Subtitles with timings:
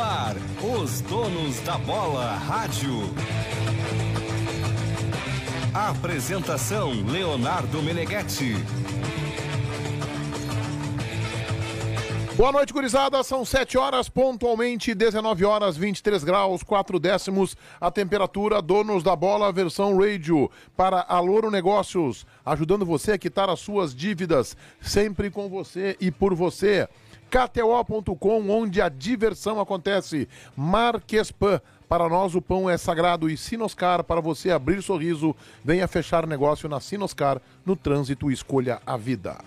[0.00, 3.12] Ar, os donos da bola rádio.
[5.74, 8.54] Apresentação Leonardo Meneghetti.
[12.36, 13.20] Boa noite, gurizada.
[13.24, 17.56] São 7 horas, pontualmente 19 horas, 23 graus, 4 décimos.
[17.80, 20.48] A temperatura, donos da bola, versão radio.
[20.76, 24.56] Para Aloro Negócios, ajudando você a quitar as suas dívidas.
[24.80, 26.88] Sempre com você e por você.
[27.30, 30.28] KTO.com, onde a diversão acontece.
[30.56, 31.60] Marquespan.
[31.88, 36.68] Para nós o pão é sagrado e Sinoscar, para você abrir sorriso, venha fechar negócio
[36.68, 39.38] na Sinoscar, no trânsito escolha a vida.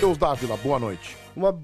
[0.00, 1.14] Deus Dávila, boa noite.
[1.36, 1.60] Uma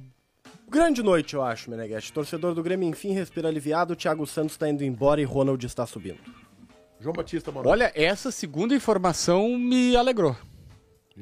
[0.69, 2.13] grande noite, eu acho, Meneghete.
[2.13, 3.97] Torcedor do Grêmio, enfim, respira aliviado.
[3.97, 6.19] Thiago Santos está indo embora e Ronald está subindo.
[7.01, 7.73] João Batista, boa noite.
[7.73, 10.37] Olha, essa segunda informação me alegrou.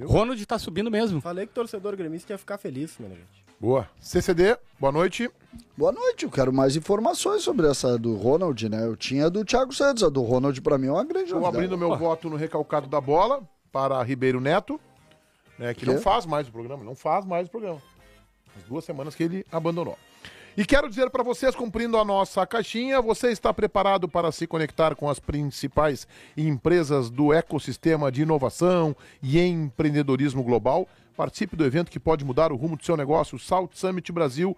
[0.01, 1.21] Ronald tá subindo mesmo.
[1.21, 3.45] Falei que torcedor gremista ia ficar feliz, Meneghete.
[3.61, 3.89] Boa.
[4.01, 5.31] CCD, boa noite.
[5.77, 8.85] Boa noite, eu quero mais informações sobre essa do Ronald, né?
[8.85, 11.41] Eu tinha a do Thiago Santos, a do Ronald pra mim é uma grande Estou
[11.41, 11.65] novidade.
[11.67, 14.81] abrindo meu voto no recalcado da bola para Ribeiro Neto,
[15.59, 15.93] né, que Quê?
[15.93, 17.81] não faz mais o programa, não faz mais o programa.
[18.57, 19.97] As duas semanas que ele abandonou.
[20.55, 24.95] E quero dizer para vocês, cumprindo a nossa caixinha, você está preparado para se conectar
[24.95, 30.87] com as principais empresas do ecossistema de inovação e empreendedorismo global?
[31.17, 34.55] Participe do evento que pode mudar o rumo do seu negócio, o Salt Summit Brasil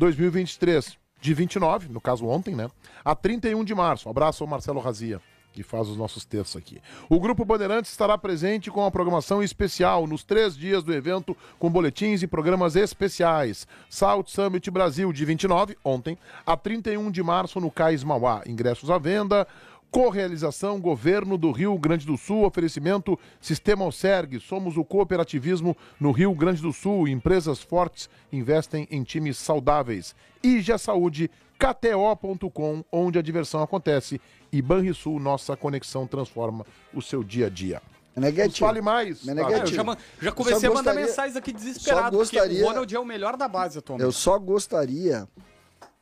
[0.00, 2.68] 2023, de 29, no caso ontem, né?
[3.04, 4.08] A 31 de março.
[4.08, 5.20] Um abraço Marcelo Razia
[5.56, 6.80] que faz os nossos textos aqui.
[7.08, 11.70] O Grupo Bandeirantes estará presente com a programação especial nos três dias do evento, com
[11.70, 13.66] boletins e programas especiais.
[13.88, 18.42] Salt Summit Brasil, de 29, ontem, a 31 de março no Cais Mauá.
[18.46, 19.46] Ingressos à venda.
[19.90, 24.38] Correalização Governo do Rio Grande do Sul, oferecimento Sistema Alcergue.
[24.38, 27.08] Somos o cooperativismo no Rio Grande do Sul.
[27.08, 30.14] Empresas fortes investem em times saudáveis.
[30.42, 34.20] IG Saúde, KTO.com, onde a diversão acontece.
[34.52, 36.64] E Banrisul, nossa conexão transforma
[36.94, 37.82] o seu dia a dia.
[38.14, 39.26] Nos Meneghete, fale mais.
[39.28, 42.62] É, eu já, já comecei Só a mandar gostaria- mensagens aqui desesperado, só gostaria- porque
[42.62, 44.04] o Ronald é o melhor da base atualmente.
[44.06, 45.28] eu só gostaria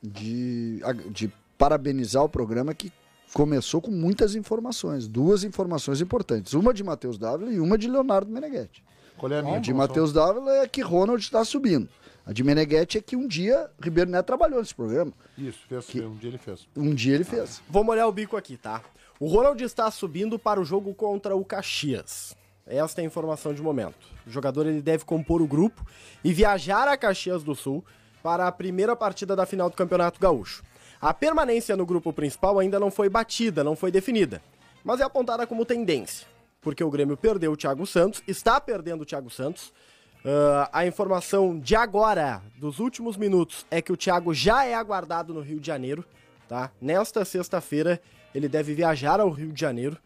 [0.03, 2.93] de, de parabenizar o programa que
[3.33, 8.31] começou com muitas informações, duas informações importantes, uma de Matheus Dávila e uma de Leonardo
[8.31, 8.85] Meneghetti.
[9.17, 9.73] Qual é a minha A de?
[9.75, 11.89] Matheus Dávila é que Ronald está subindo.
[12.27, 15.13] A de Meneghetti é que um dia Ribeiro Neto trabalhou nesse programa.
[15.37, 16.67] Isso, fez, Que- um dia ele fez.
[16.77, 17.61] Um dia ele fez.
[17.69, 18.83] Vou molhar o bico aqui, tá?
[19.21, 22.35] O Ronald está subindo para o jogo contra o Caxias.
[22.67, 24.07] Esta é a informação de momento.
[24.27, 25.87] O jogador ele deve compor o grupo
[26.25, 27.85] e viajar a Caxias do Sul
[28.23, 30.63] para a primeira partida da final do Campeonato Gaúcho.
[31.01, 34.41] A permanência no grupo principal ainda não foi batida, não foi definida,
[34.83, 36.27] mas é apontada como tendência,
[36.63, 39.71] porque o Grêmio perdeu o Thiago Santos, está perdendo o Thiago Santos.
[40.25, 45.35] Ah, a informação de agora, dos últimos minutos, é que o Thiago já é aguardado
[45.35, 46.05] no Rio de Janeiro,
[46.49, 46.71] tá?
[46.81, 48.01] Nesta sexta-feira
[48.35, 49.99] ele deve viajar ao Rio de Janeiro.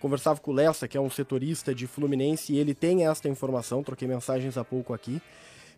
[0.00, 3.82] Conversava com o Lessa, que é um setorista de Fluminense, e ele tem esta informação,
[3.82, 5.20] troquei mensagens há pouco aqui.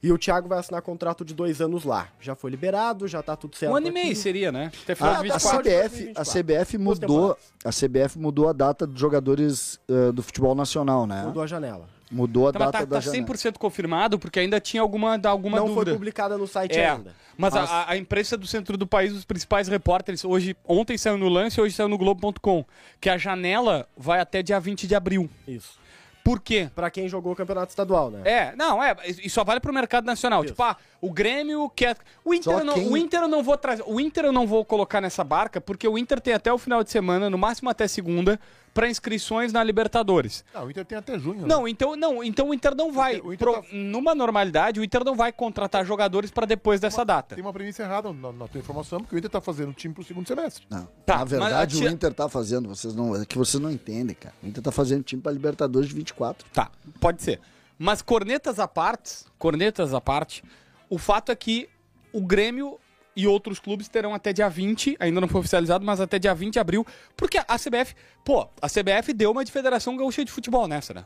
[0.02, 2.08] E o Thiago vai assinar contrato de dois anos lá.
[2.20, 3.72] Já foi liberado, já tá tudo certo.
[3.72, 4.70] Um ano e meio seria, né?
[4.82, 5.60] Até final A, de a 24.
[5.60, 11.06] CBF, a CBF mudou, a CBF mudou a data dos jogadores eh, do futebol nacional,
[11.06, 11.24] né?
[11.26, 11.99] Mudou a janela.
[12.10, 13.26] Mudou a Tá, mas data tá, da tá janela.
[13.26, 15.92] 100% confirmado, porque ainda tinha alguma, alguma não foi dúvida.
[15.92, 17.14] publicada no site É, ainda.
[17.38, 21.16] mas a- a, a imprensa do centro do país, os principais repórteres, hoje, ontem saiu
[21.16, 22.64] no lance, hoje saiu no Globo.com,
[23.00, 25.30] que a janela vai até dia 20 de abril.
[25.46, 25.78] Isso.
[26.22, 26.68] Por quê?
[26.74, 28.20] Pra quem jogou o campeonato estadual, né?
[28.24, 30.44] É, não, é, e só vale pro mercado nacional.
[30.44, 30.52] Isso.
[30.52, 31.96] Tipo, ah, o Grêmio quer.
[32.22, 33.82] O Inter, Só não, quem- o Inter eu não vou trazer.
[33.86, 36.84] O Inter eu não vou colocar nessa barca, porque o Inter tem até o final
[36.84, 38.38] de semana, no máximo até segunda,
[38.72, 40.44] para inscrições na Libertadores.
[40.54, 41.42] Não, o Inter tem até junho.
[41.42, 41.46] né?
[41.48, 43.20] Não, então não, então o Inter não vai.
[43.20, 47.04] O Inter pro- tá- Numa normalidade, o Inter não vai contratar jogadores para depois dessa
[47.04, 47.34] data.
[47.34, 50.04] Tem uma premissa errada na, na tua informação, porque o Inter tá fazendo time pro
[50.04, 50.64] segundo semestre.
[50.70, 50.88] Não.
[51.04, 53.60] Tá, Na verdade, mas a o tia- Inter tá fazendo, vocês não, é que vocês
[53.62, 54.34] não entendem, cara.
[54.42, 56.46] O Inter tá fazendo time pra Libertadores de 24.
[56.52, 56.70] Tá,
[57.00, 57.40] pode ser.
[57.78, 60.44] Mas cornetas à parte, cornetas à parte,
[60.88, 61.68] o fato é que
[62.12, 62.78] o Grêmio
[63.20, 66.54] e outros clubes terão até dia 20, ainda não foi oficializado, mas até dia 20
[66.54, 66.86] de abril,
[67.16, 67.94] porque a CBF,
[68.24, 71.04] pô, a CBF deu uma de Federação Gaúcha de Futebol nessa, né?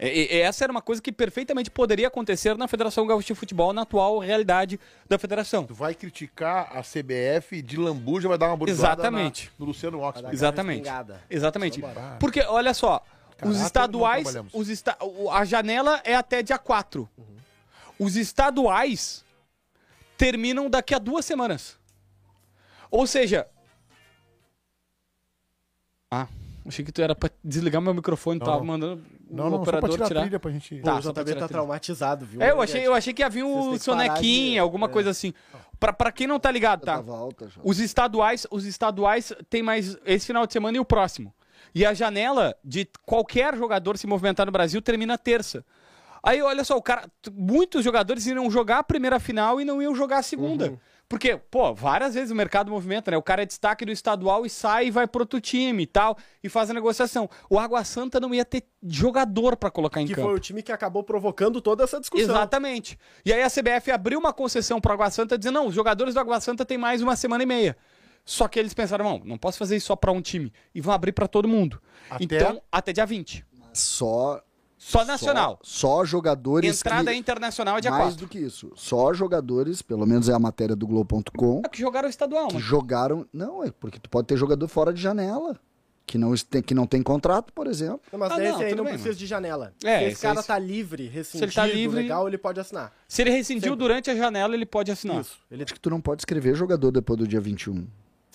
[0.00, 3.72] E- e- essa era uma coisa que perfeitamente poderia acontecer na Federação Gaúcha de Futebol,
[3.72, 4.78] na atual realidade
[5.08, 5.64] da federação.
[5.64, 9.46] Tu vai criticar a CBF de lambuja, vai dar uma bordoada Exatamente.
[9.46, 10.32] na- no Luciano Oxford.
[10.32, 10.78] Exatamente.
[10.84, 11.20] respingada.
[11.28, 11.82] Exatamente.
[12.20, 14.36] Porque, olha só, os Caráter estaduais.
[14.52, 14.96] Os esta...
[15.32, 17.08] A janela é até dia 4.
[17.98, 19.24] Os estaduais
[20.18, 21.78] terminam daqui a duas semanas.
[22.90, 23.46] Ou seja.
[26.10, 26.26] Ah,
[26.66, 28.64] achei que tu era pra desligar meu microfone, Não, tava não.
[28.64, 30.20] mandando Não, o não, só pra operador tirar a tirar.
[30.22, 30.80] trilha pra gente...
[30.80, 32.40] Tá, o só pra JB tirar tá a traumatizado, viu?
[32.42, 34.58] É, eu achei, eu achei que ia vir Vocês o têm que parar sonequinha, de-
[34.58, 34.90] alguma é.
[34.90, 35.34] coisa assim.
[35.78, 37.02] Pra, pra quem não tá ligado, tá?
[37.02, 37.60] Já.
[37.62, 41.32] Os estaduais, os estaduais tem mais esse final de semana e o próximo.
[41.74, 45.64] E a janela de qualquer jogador se movimentar no Brasil termina terça.
[46.22, 47.08] Aí, olha só, o cara.
[47.32, 50.78] Muitos jogadores iriam jogar a primeira final e não iam jogar a segunda.
[51.08, 53.16] Porque, pô, várias vezes o mercado movimenta, né?
[53.16, 56.18] O cara é destaque do estadual e sai e vai pro outro time e tal,
[56.44, 57.30] e faz a negociação.
[57.48, 60.28] O Água Santa não ia ter jogador pra colocar em Que campo.
[60.28, 62.26] foi o time que acabou provocando toda essa discussão.
[62.34, 62.98] Exatamente.
[63.24, 66.20] E aí a CBF abriu uma concessão pro Água Santa dizendo: não, os jogadores do
[66.20, 67.74] Água Santa têm mais uma semana e meia.
[68.22, 70.52] Só que eles pensaram, não, não posso fazer isso só pra um time.
[70.74, 71.80] E vão abrir pra todo mundo.
[72.10, 73.46] Até- Então, até dia 20.
[73.72, 74.42] Só.
[74.78, 75.58] Só nacional.
[75.62, 76.78] Só, só jogadores.
[76.80, 78.20] Entrada que, internacional é dia Mais 4.
[78.20, 78.70] do que isso.
[78.76, 82.54] Só jogadores, pelo menos é a matéria do Globo.com, É que jogaram o estadual, que
[82.54, 82.60] né?
[82.60, 83.26] jogaram.
[83.32, 85.58] Não, é porque tu pode ter jogador fora de janela.
[86.06, 88.00] Que não, tem, que não tem contrato, por exemplo.
[88.10, 89.74] Não, mas Ah, esse não, aí não bem, precisa mas- de janela.
[89.84, 92.94] É, Se esse esse- cara esse- tá livre, rescindido, tá livre- legal, ele pode assinar.
[93.06, 93.78] Se ele rescindiu Sempre.
[93.78, 95.20] durante a janela, ele pode assinar.
[95.20, 95.38] Isso.
[95.50, 97.86] Ele, Acho que tu não pode escrever jogador depois do dia 21.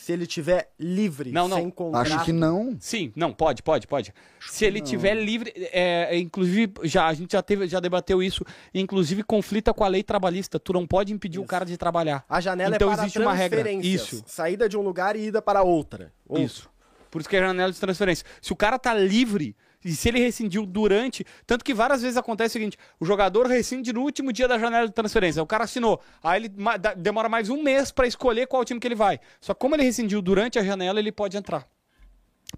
[0.03, 1.55] Se ele tiver livre, Não, não.
[1.55, 2.13] sem contrato.
[2.13, 2.75] Acho que não.
[2.77, 4.13] Sim, não, pode, pode, pode.
[4.49, 8.43] Se ele tiver livre, é, é, inclusive, já, a gente já, teve, já debateu isso,
[8.73, 10.59] inclusive conflita com a lei trabalhista.
[10.59, 12.25] Tu não pode impedir o cara de trabalhar.
[12.27, 13.71] A janela Então é para existe uma regra.
[13.71, 14.21] Isso.
[14.27, 16.11] Saída de um lugar e ida para outra.
[16.27, 16.43] Outra.
[16.43, 16.69] Isso.
[17.09, 18.25] Por isso que é janela de transferência.
[18.41, 21.25] Se o cara tá livre, e se ele rescindiu durante.
[21.45, 24.87] Tanto que várias vezes acontece o seguinte: o jogador rescinde no último dia da janela
[24.87, 25.41] de transferência.
[25.41, 26.01] O cara assinou.
[26.23, 26.51] Aí ele
[26.97, 29.19] demora mais um mês pra escolher qual time que ele vai.
[29.41, 31.67] Só que como ele rescindiu durante a janela, ele pode entrar.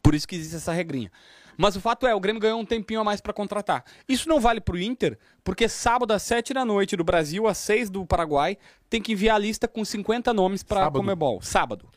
[0.01, 1.12] Por isso que existe essa regrinha.
[1.57, 3.83] Mas o fato é, o Grêmio ganhou um tempinho a mais pra contratar.
[4.10, 7.89] Isso não vale pro Inter, porque sábado às 7 da noite do Brasil, às 6
[7.89, 8.57] do Paraguai,
[8.89, 11.00] tem que enviar a lista com 50 nomes pra Sábado.
[11.00, 11.42] Comebol.
[11.42, 11.89] Sábado.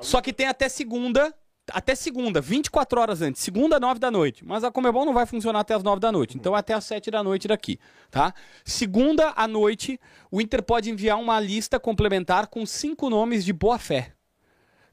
[0.00, 1.34] Só que tem até segunda,
[1.72, 4.44] até segunda, 24 horas antes, segunda, 9 da noite.
[4.44, 7.10] Mas a Comebol não vai funcionar até as 9 da noite, então até as 7
[7.10, 7.78] da noite daqui,
[8.10, 8.32] tá?
[8.64, 13.78] Segunda à noite, o Inter pode enviar uma lista complementar com cinco nomes de boa
[13.78, 14.12] fé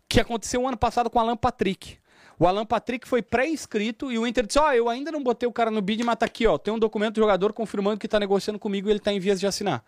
[0.07, 1.97] que aconteceu ano passado com Alan Patrick.
[2.37, 5.51] O Alan Patrick foi pré-inscrito e o Inter disse: Ó, eu ainda não botei o
[5.51, 6.57] cara no bid, mas tá aqui, ó.
[6.57, 9.39] Tem um documento do jogador confirmando que tá negociando comigo e ele tá em vias
[9.39, 9.83] de assinar.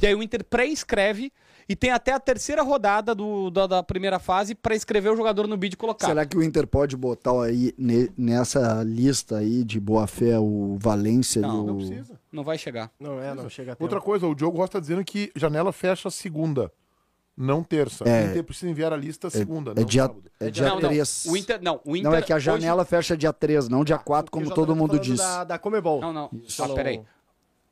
[0.00, 1.32] E aí o Inter pré-escreve
[1.70, 5.46] e tem até a terceira rodada do- da, da primeira fase pra escrever o jogador
[5.46, 6.06] no bid e colocar.
[6.08, 10.76] Será que o Inter pode botar aí ne- nessa lista aí de boa fé o
[10.80, 11.66] Valência Não, o.
[11.68, 12.20] Não precisa.
[12.32, 12.90] Não vai chegar.
[12.98, 13.76] Não é, não chega.
[13.78, 16.72] Outra coisa, o Diogo Rocha tá dizendo que janela fecha segunda,
[17.36, 18.04] não terça.
[18.04, 18.26] É.
[18.26, 20.22] O Inter precisa enviar a lista segunda, É não dia, sábado.
[20.40, 20.88] é dia não, não.
[20.88, 21.24] 3.
[21.28, 23.84] O Inter, não, o Inter Não, é que a hoje- janela fecha dia 3, não
[23.84, 25.18] dia 4, como Porque todo tá mundo diz.
[25.18, 26.00] Da, da Comebol.
[26.00, 26.30] Não, não.
[26.44, 26.62] Isso.
[26.62, 27.00] Ah, peraí.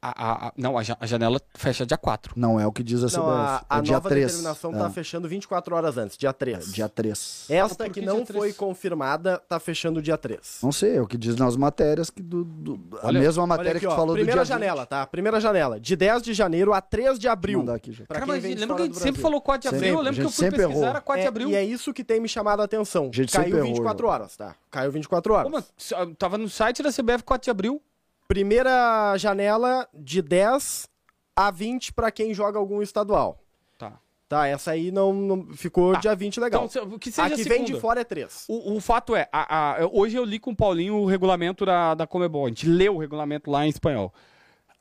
[0.00, 2.32] A, a- a- não, a ja- a janela fecha dia 4.
[2.36, 3.18] Não é o que diz a CBF.
[3.18, 4.26] Não, a, a é dia nova 3.
[4.26, 6.72] determinação tá fechando 24 horas antes, dia 3.
[6.72, 7.46] Dia 3.
[7.50, 10.60] Esta Por que que não foi confirmada tá fechando dia 3.
[10.62, 13.48] Não sei, é o que diz nas matérias que do, do- a Olha- mesma Olha
[13.48, 15.04] matéria aqui, que tu ó, falou do primeira dia janela, tá?
[15.04, 17.68] Primeira janela, de 10 de janeiro a 3 de abril.
[17.72, 18.06] Aqui já.
[18.06, 19.78] Cara, mas lembra que a gente sempre falou 4 de Sempre.
[19.88, 19.94] abril?
[19.94, 20.88] Eu A lembro que eu fui sempre pesquisar, errou.
[20.90, 21.48] era 4 de É, abril.
[21.50, 23.10] E é isso que tem me chamado a atenção.
[23.12, 24.14] A gente Caiu sempre errou, 24 João.
[24.14, 24.54] horas, tá?
[24.70, 25.50] Caiu 24 horas.
[25.50, 25.64] Como?
[25.96, 27.82] Ah, Tava no site da CBF 4 de abril.
[28.28, 30.86] Primeira janela de 10
[31.34, 33.42] a 20 pra quem joga algum estadual.
[33.78, 33.98] Tá.
[34.28, 36.00] Tá, essa aí não, não- ficou Tá.
[36.00, 36.66] dia 20 legal.
[36.66, 37.54] Então, se- que a seja que segunda.
[37.54, 38.44] vem de fora é 3.
[38.46, 41.94] O, o fato é, a- a- hoje eu li com o Paulinho o regulamento da,
[41.94, 42.44] da Comebol.
[42.44, 44.12] A gente leu o regulamento lá em espanhol.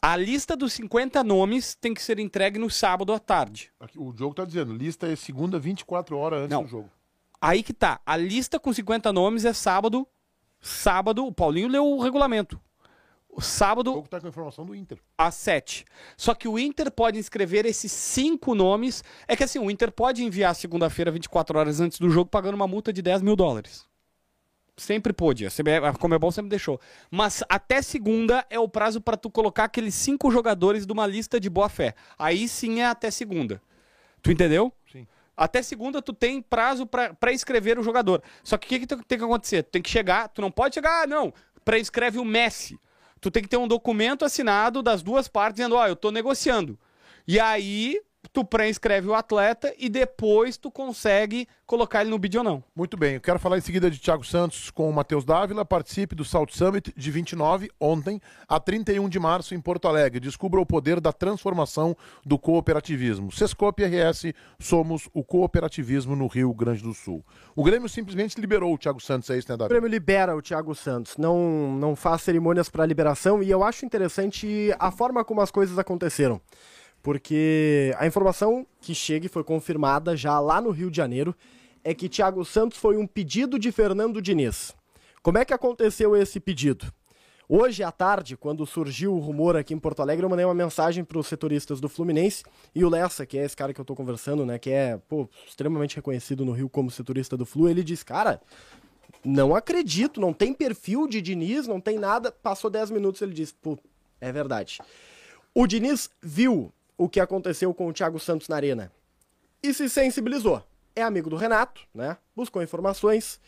[0.02, 3.72] A lista dos 50 nomes tem que ser entregue no sábado à tarde.
[3.80, 6.64] Aqui, o Diogo tá dizendo, lista é segunda 24 horas antes Não.
[6.64, 6.90] do jogo.
[7.40, 8.02] Aí que tá.
[8.06, 10.06] A lista com 50 nomes é sábado.
[10.60, 12.60] Sábado, o Paulinho leu o regulamento.
[13.38, 14.98] O O Sábado Diogo tá com a informação do Inter.
[15.16, 15.86] às 7.
[16.18, 19.04] Só que o Inter pode inscrever esses cinco nomes.
[19.28, 22.68] É que assim, o Inter pode enviar segunda-feira, 24 horas antes do jogo, pagando uma
[22.68, 23.86] multa de 10 mil dólares.
[24.76, 25.46] Sempre pôde.
[25.46, 26.82] A, CBF, a Comebol sempre deixou.
[27.12, 31.40] Mas até segunda é o prazo para tu colocar aqueles cinco jogadores de uma lista
[31.40, 31.94] de boa fé.
[32.18, 33.62] Aí sim é até segunda.
[34.22, 34.74] Tu entendeu?
[34.92, 35.08] Sim.
[35.36, 38.24] Até segunda tu tem prazo para escrever o jogador.
[38.44, 39.62] Só que o que, que tem tem que acontecer?
[39.62, 41.32] Tu tem que chegar, tu não pode chegar, ah, não,
[41.64, 42.80] pré-escreve o Messi.
[43.20, 46.78] Tu tem que ter um documento assinado das duas partes dizendo, ó, eu tô negociando.
[47.28, 48.00] E aí
[48.38, 52.64] tu pré-escreve o atleta e depois tu consegue colocar ele no bid ou não.
[52.76, 55.66] Muito bem, eu quero falar em seguida de Thiago Santos com o Matheus Dávila.
[55.66, 60.20] Participe do Salt Summit de 29, ontem, a 31 de março em Porto Alegre.
[60.20, 63.32] Descubra o poder da transformação do cooperativismo.
[63.32, 67.26] Sescope RS, somos o cooperativismo no Rio Grande do Sul.
[67.56, 69.80] O Grêmio simplesmente liberou o Thiago Santos, é isso, né, O Dávila?
[69.80, 74.72] Grêmio libera o Thiago Santos, não, não faz cerimônias para liberação e eu acho interessante
[74.78, 76.40] a forma como as coisas aconteceram.
[77.02, 81.36] Porque a informação que chega e foi confirmada já lá no Rio de Janeiro
[81.84, 84.76] é que Thiago Santos foi um pedido de Fernando Diniz.
[85.22, 86.92] Como é que aconteceu esse pedido?
[87.50, 91.02] Hoje à tarde, quando surgiu o rumor aqui em Porto Alegre, eu mandei uma mensagem
[91.02, 92.44] para os setoristas do Fluminense
[92.76, 95.30] e o Lessa, que é esse cara que eu tô conversando, né, que é, pô,
[95.48, 98.42] extremamente reconhecido no Rio como setorista do Flu, ele disse, cara,
[99.24, 102.32] não acredito, não tem perfil de Diniz, não tem nada.
[102.32, 103.78] Passou 10 minutos ele disse, pô,
[104.20, 104.80] é verdade.
[105.54, 108.92] O Diniz viu o que aconteceu com o Thiago Santos na arena
[109.62, 110.64] e se sensibilizou.
[110.96, 112.18] É amigo do Renato, né?
[112.36, 113.40] Buscou informações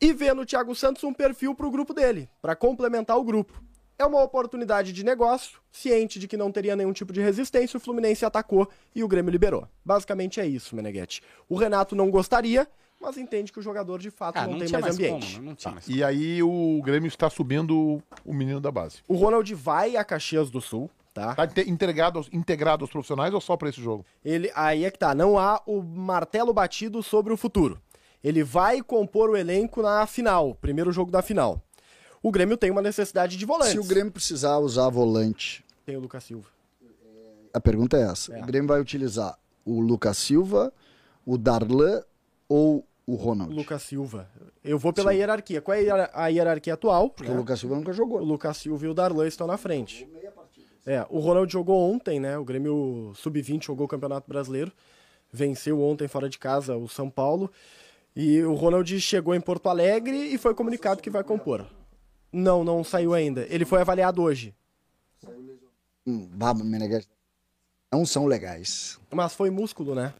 [0.00, 3.60] e vê no Thiago Santos um perfil para o grupo dele, para complementar o grupo.
[3.98, 7.80] É uma oportunidade de negócio, ciente de que não teria nenhum tipo de resistência, o
[7.80, 9.68] Fluminense atacou e o Grêmio liberou.
[9.84, 11.20] Basicamente é isso, Meneghetti.
[11.48, 12.66] O Renato não gostaria,
[12.98, 15.32] mas entende que o jogador de fato Ah, não, não, tem tinha mais mais ambiente.
[15.34, 15.48] como, né?
[15.50, 18.98] Não tinha mais E aí o Grêmio está subindo o menino da base.
[19.06, 21.34] O Ronald vai a Caxias do Sul, tá?
[21.34, 24.04] Tá inte- integrado aos, integrado aos profissionais ou só para esse jogo?
[24.24, 27.80] Ele, aí é que tá, não há o martelo batido sobre o futuro.
[28.22, 31.62] Ele vai compor o elenco na final, primeiro jogo da final.
[32.22, 33.72] O Grêmio tem uma necessidade de volantes.
[33.72, 36.48] Se o Grêmio precisar usar volante, Tem o Lucas Silva.
[37.54, 38.36] a pergunta é essa.
[38.36, 38.42] É.
[38.42, 40.70] O Grêmio vai utilizar o Lucas Silva,
[41.24, 42.02] o Darlan
[42.48, 43.52] ou o Ronald?
[43.52, 44.28] O Lucas Silva.
[44.62, 45.62] Eu vou pela hierarquia.
[45.62, 47.08] Qual é a hier- a hierarquia atual?
[47.10, 47.34] Porque né?
[47.34, 48.22] o Lucas Silva nunca O jogou.
[48.22, 50.06] Lucas Silva e o Darlan estão na frente.
[50.86, 52.38] É, o Ronald jogou ontem, né?
[52.38, 54.72] O Grêmio Sub-20 jogou o Campeonato Brasileiro.
[55.32, 57.50] Venceu ontem fora de casa o São Paulo.
[58.14, 61.66] E o Ronald chegou em Porto Alegre e foi comunicado que vai compor.
[62.32, 63.46] Não, não saiu ainda.
[63.48, 64.54] Ele foi avaliado hoje.
[67.92, 68.98] Não são legais.
[69.10, 70.14] Mas foi músculo, né?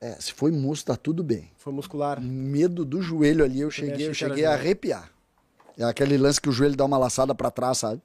[0.00, 1.50] É, se foi músculo, tá tudo bem.
[1.56, 2.20] Foi muscular.
[2.20, 5.10] Medo do joelho ali, eu cheguei, eu cheguei a arrepiar.
[5.78, 8.02] É aquele lance que o joelho dá uma laçada pra trás, sabe?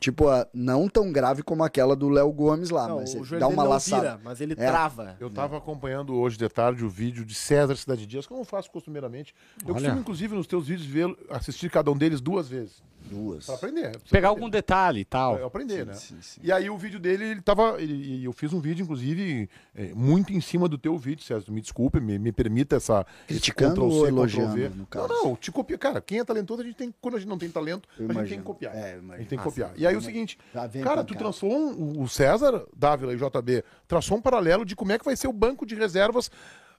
[0.00, 3.46] Tipo, ah, não tão grave como aquela do Léo Gomes lá, Não, mas o dá
[3.46, 4.00] uma laçada.
[4.02, 4.56] vira, mas ele É.
[4.56, 5.14] trava.
[5.20, 8.70] Eu tava acompanhando hoje de tarde o vídeo de César Cidade Dias, como eu faço
[8.70, 9.34] costumeiramente.
[9.62, 9.74] Eu Olha.
[9.74, 12.82] costumo, inclusive, nos teus vídeos, ver, assistir cada um deles duas vezes.
[13.08, 13.46] Duas.
[13.46, 13.90] Pra aprender.
[13.90, 14.26] pra Pegar aprender.
[14.26, 15.38] algum detalhe e tal.
[15.38, 15.94] É, aprender, né?
[15.94, 16.40] sim, sim.
[16.44, 17.80] E aí o vídeo dele, ele tava.
[17.80, 21.50] ele- e eu fiz um vídeo, inclusive, é, muito em cima do teu vídeo, César.
[21.50, 23.04] Me desculpe, me, me permita essa.
[23.26, 25.08] Criticando ou elogiando, no Não, caso?
[25.08, 25.76] não, te copia.
[25.78, 26.94] Cara, quem é talentoso, a gente tem.
[27.00, 28.40] Quando a gente não tem talento, Eu a gente tem imagino.
[28.42, 28.74] que copiar.
[28.76, 29.68] É, a gente tem que Ah, copiar.
[29.70, 29.74] sim.
[29.78, 30.38] E aí o seguinte,
[30.82, 34.98] cara, tu traçou um, o César, Dávila e JB, traçou um paralelo de como é
[34.98, 36.30] que vai ser o banco de reservas.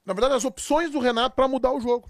[0.05, 2.09] Na verdade, as opções do Renato pra mudar o jogo.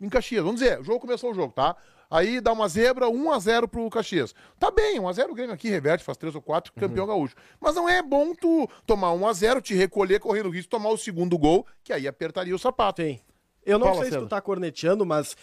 [0.00, 0.42] Em Caxias.
[0.42, 1.76] Vamos dizer, o jogo começou o jogo, tá?
[2.12, 4.34] Aí dá uma zebra, 1x0 pro Caxias.
[4.58, 6.80] Tá bem, 1x0 o Grêmio aqui reverte, faz 3 ou 4, Uhum.
[6.88, 7.34] campeão gaúcho.
[7.58, 10.98] Mas não é bom tu tomar 1x0, te recolher correndo o risco de tomar o
[10.98, 13.00] segundo gol, que aí apertaria o sapato.
[13.02, 13.22] Tem.
[13.64, 15.34] Eu não Fala, sei se tu tá corneteando, mas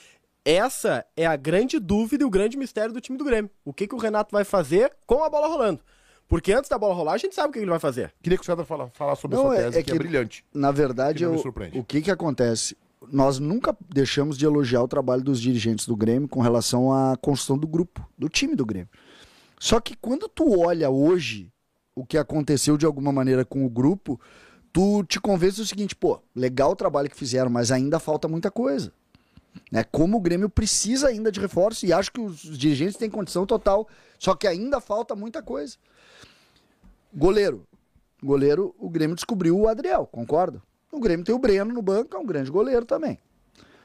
[0.45, 3.49] essa é a grande dúvida e o grande mistério do time do Grêmio.
[3.65, 5.81] O que, que o Renato vai fazer com a bola rolando?
[6.27, 8.13] Porque antes da bola rolar, a gente sabe o que ele vai fazer.
[8.21, 9.99] Queria que o César fala, falasse sobre Não, essa é- tese, é que, é que-
[9.99, 10.45] brilhante.
[10.53, 12.77] Na verdade, Que eu- o que que acontece?
[13.07, 17.57] Nós nunca deixamos de elogiar o trabalho dos dirigentes do Grêmio com relação à construção
[17.57, 18.89] do grupo, do time do Grêmio.
[19.57, 21.51] Só que quando tu olha hoje
[21.95, 24.19] o que aconteceu de alguma maneira com o grupo,
[24.71, 28.51] tu te convence do seguinte, pô, legal o trabalho que fizeram, mas ainda falta muita
[28.51, 28.93] coisa.
[29.71, 29.83] Né?
[29.83, 33.87] Como o Grêmio precisa ainda de reforço e acho que os dirigentes têm condição total,
[34.17, 35.77] só que ainda falta muita coisa.
[37.13, 37.65] Goleiro.
[38.21, 40.61] Goleiro, o Grêmio descobriu o Adriel, concorda?
[40.91, 43.19] O Grêmio tem o Breno no banco, é um grande goleiro também.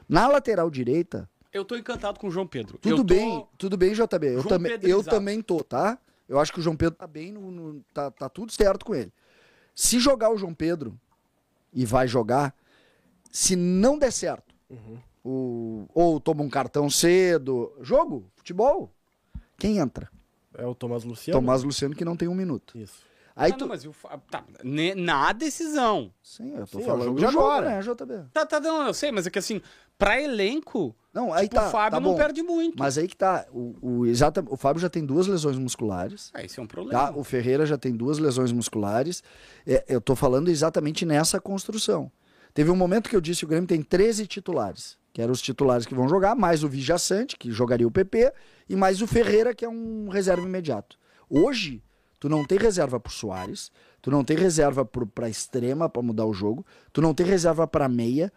[0.09, 2.79] Na lateral direita, Eu tô encantado com o João Pedro.
[2.79, 4.27] tudo Eu tô- bem, tudo bem, JB.
[4.35, 5.99] Eu, também, eu também tô, tá?
[6.29, 8.95] Eu acho que o João Pedro tá bem, no, no- tá, tá tudo certo com
[8.95, 9.13] ele.
[9.75, 10.99] Se jogar o João Pedro,
[11.73, 12.55] e vai jogar,
[13.31, 14.55] se não der certo,
[15.25, 18.91] o, ou toma um cartão cedo, jogo, futebol,
[19.59, 20.11] quem entra?
[20.57, 21.41] É o Tomás Luciano?
[21.41, 22.77] Tomás Luciano, que não tem um minuto.
[22.79, 23.03] Isso.
[23.37, 23.61] Aí Ah, tu...
[23.63, 26.13] não, mas eu, fa- tá, ne- na decisão.
[26.23, 27.69] Sim, eu tô Sim, é falando jogo do de jogo, agora.
[27.71, 28.31] né, JB?
[28.33, 29.61] Tá, tá, não, eu sei, mas é que assim,
[29.99, 32.79] pra elenco, Não, aí tipo, tá, o Fábio tá não perde muito.
[32.79, 33.45] Mas aí que tá.
[33.51, 36.31] O, o, exata, o Fábio já tem duas lesões musculares.
[36.33, 37.13] Ah, esse é um problema.
[37.13, 37.17] Tá?
[37.19, 39.21] O Ferreira já tem duas lesões musculares.
[39.67, 42.11] É, eu tô falando exatamente nessa construção.
[42.53, 44.97] Teve um momento que eu disse que o Grêmio tem 13 titulares.
[45.13, 48.33] Que eram os titulares que vão jogar, mais o Vijaçante, que jogaria o PP,
[48.69, 50.97] e mais o Ferreira, que é um reserva imediato.
[51.29, 51.83] Hoje,
[52.25, 56.25] tu não tem reserva pro Soares, tu não tem reserva pro, pra extrema pra mudar
[56.25, 58.33] o jogo, tu não tem reserva pra meia.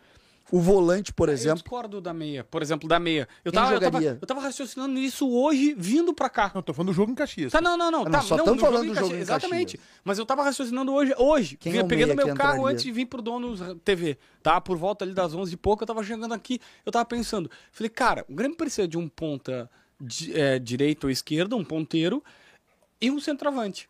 [0.52, 2.44] O volante, por Eu exemplo, discordo da meia.
[2.44, 3.30] Por exemplo, da meia.
[3.46, 6.52] Eu tava, eu, tava, eu tava raciocinando nisso hoje, vindo pra cá.
[6.54, 7.52] Não, tô falando do jogo em Caxias.
[7.54, 8.02] Tá, não, não, não.
[8.02, 9.78] Ah, tá, não, só não, tamo no falando em do jogo Caxias, em Exatamente.
[9.78, 10.00] Caxias.
[10.04, 11.14] Mas eu tava raciocinando hoje.
[11.18, 11.56] Hoje.
[11.58, 12.72] Quem Vinha- é o peguei no meia meu carro entraria?
[12.74, 14.60] antes de vir pro Donos TV, tá?
[14.60, 17.50] Por volta ali das 11 e pouco, eu tava chegando aqui, eu tava pensando.
[17.72, 22.24] Falei, cara, o Grêmio precisa de um ponta di- é, direito ou esquerda, um ponteiro
[23.02, 23.90] e um centroavante.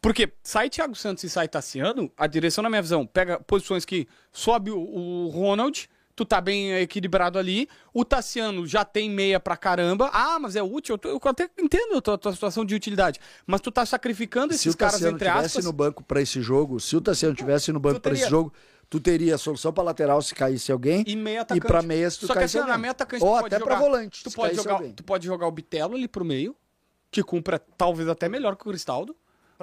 [0.00, 4.08] Porque sai Thiago Santos e sai Tassiano, a direção, na minha visão, pega posições que
[4.32, 7.68] sobe o, o Ronald, tu tá bem equilibrado ali.
[7.94, 10.10] O Tassiano já tem meia pra caramba.
[10.12, 10.94] Ah, mas é útil.
[10.94, 13.20] Eu, tô- eu até entendo a tua, tua situação de utilidade.
[13.46, 15.64] Mas tu tá sacrificando Se esses o caras, entre tivesse aspas.
[15.64, 18.52] no banco pra esse jogo, se o Tassiano tivesse no banco pra esse teria- jogo,
[18.90, 21.66] tu teria solução pra lateral se caísse alguém E meia e atacante.
[21.66, 23.74] pra meia se tu Só que assim, na meia atacante Ou tu pode até pra
[23.76, 24.92] jogar- volante, Tu se pode, jogar, alguém.
[24.92, 26.54] tu pode jogar o Bitelo ali pro meio,
[27.12, 29.14] que cumpra talvez até melhor que o Cristaldo.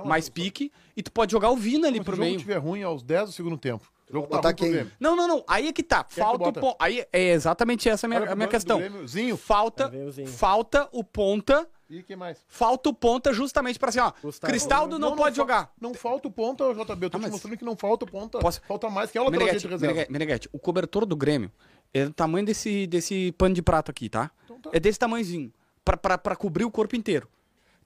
[0.05, 0.71] mais pique.
[0.95, 2.39] E tu pode jogar o Vina ali Se o pro jogo meio.
[2.39, 3.91] tiver ruim aos 10 do segundo tempo.
[4.09, 4.71] O jogo tá pro quem?
[4.71, 4.91] Grêmio.
[4.97, 5.43] Não, não, não.
[5.45, 6.05] Aí é que tá.
[6.05, 6.61] que Falta o bota?
[6.61, 6.77] ponto.
[6.79, 8.79] Aí é exatamente essa a minha, Olha pro a minha questão.
[8.79, 9.35] Grêmio, Zinho.
[9.35, 10.27] Falta, Aí vem o Zinho.
[10.29, 11.67] falta o ponta.
[11.89, 12.37] E quem mais?
[12.47, 14.13] Falta o ponta justamente pra assim, ó.
[14.21, 14.49] Gustavo.
[14.53, 15.73] Cristaldo não, pode fa- jogar.
[15.81, 17.05] Não falta o ponta, JB.
[17.05, 18.39] Eu tô Ah, te mas- mostrando que não falta o ponta.
[18.39, 19.11] Posso- Falta mais.
[19.11, 19.93] Quem é o lateral Meneghetti, de reserva?
[19.93, 21.51] Meneghetti, Meneghetti, o cobertor do Grêmio
[21.93, 24.31] é do tamanho desse, desse pano de prato aqui, tá?
[24.63, 24.69] tá.
[24.71, 25.51] É desse tamanhozinho.
[25.83, 27.27] Pra, pra, pra cobrir o corpo inteiro.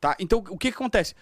[0.03, 0.17] Tá?
[0.19, 1.15] Então, o que que acontece?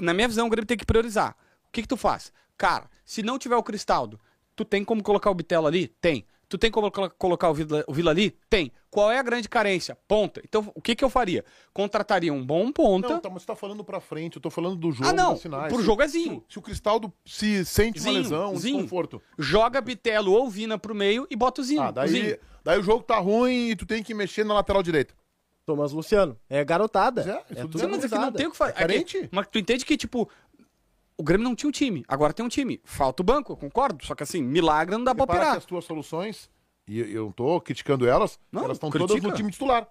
[0.00, 1.36] Na minha visão, o Grêmio tem que priorizar.
[1.68, 2.32] O que que tu faz?
[2.58, 4.18] Cara, se não tiver o Cristaldo,
[4.56, 5.86] tu tem como colocar o Bitelo ali?
[6.00, 6.26] Tem.
[6.48, 8.32] Tu tem como colo- colocar o Vila, o Vila ali?
[8.50, 8.72] Tem.
[8.90, 9.96] Qual é a grande carência?
[10.08, 10.40] Ponta.
[10.44, 11.44] Então, o que que eu faria?
[11.72, 13.08] Contrataria um bom ponta.
[13.10, 14.36] Não, tá, mas você tá falando pra frente.
[14.36, 15.32] Eu tô falando do jogo Ah, não.
[15.34, 15.68] das finais.
[15.72, 16.44] Pro Se- jogo é Zinho.
[16.48, 18.74] Se, se o Cristaldo se sente Zinho, uma lesão, um Zinho.
[18.78, 19.22] desconforto.
[19.38, 21.82] Joga Bitelo ou Vina pro meio e bota o Zinho.
[21.82, 22.38] Ah, o daí, Zinho.
[22.64, 25.14] daí o jogo tá ruim e tu tem que mexer na lateral direita.
[25.66, 26.38] Thomas Luciano.
[26.48, 27.44] É garotada.
[27.50, 28.70] É, É, tudo Sim, mas é que não tem o que fazer.
[28.70, 29.28] É carente.
[29.32, 30.30] mas tu entende que, tipo,
[31.18, 32.04] o Grêmio não tinha um time.
[32.06, 32.80] Agora tem um time.
[32.84, 34.04] Falta o banco, eu concordo.
[34.06, 35.58] Só que assim, milagre não dá pra Repara que operar.
[35.58, 36.48] as tuas soluções,
[36.88, 39.88] e eu não tô criticando elas, Não, elas estão todas no time titular.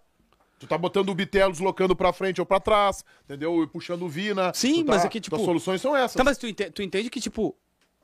[0.58, 3.62] Tu tá botando o Bitelo deslocando pra frente ou pra trás, entendeu?
[3.62, 4.53] E puxando o Vina.
[4.55, 6.15] Sim, tá- mas é que, tipo- Tuas soluções são essas.
[6.15, 7.53] Tá, mas tu entende, tu entende que, tipo,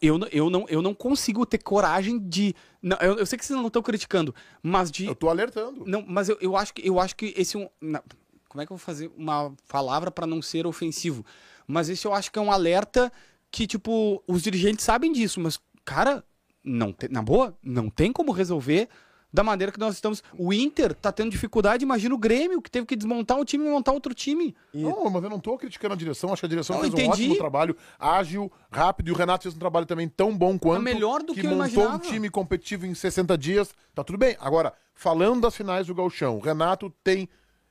[0.01, 2.55] eu, não- eu, não, eu não consigo ter coragem de.
[2.81, 5.05] Não, eu, eu sei que vocês não estão criticando, mas de.
[5.05, 5.83] Eu tô alertando.
[5.85, 7.69] Não, mas eu, eu, acho que, eu acho que esse é um.
[7.79, 8.01] na-
[8.49, 11.25] como é que eu vou fazer uma palavra pra não ser ofensivo?
[11.67, 13.11] Mas esse eu acho que é um alerta
[13.49, 16.21] que, tipo, os dirigentes sabem disso, mas, cara,
[16.63, 18.89] não tem, na boa, não tem como resolver
[19.33, 20.21] da maneira que nós estamos.
[20.37, 23.69] O Inter tá tendo dificuldade, imagina o Grêmio, que teve que desmontar um time e
[23.69, 24.55] montar outro time.
[24.73, 26.33] Não, mas eu não tô criticando a direção.
[26.33, 27.23] Acho que a direção Não, fez um entendi.
[27.23, 29.07] ótimo trabalho, ágil, rápido.
[29.09, 30.81] E o Renato fez um trabalho também tão bom quanto.
[30.81, 31.95] melhor do que eu montou imaginava.
[31.95, 33.73] um time competitivo em 60 dias.
[33.95, 34.35] Tá tudo bem.
[34.39, 37.29] Agora, falando das finais do Gauchão, o Renato tem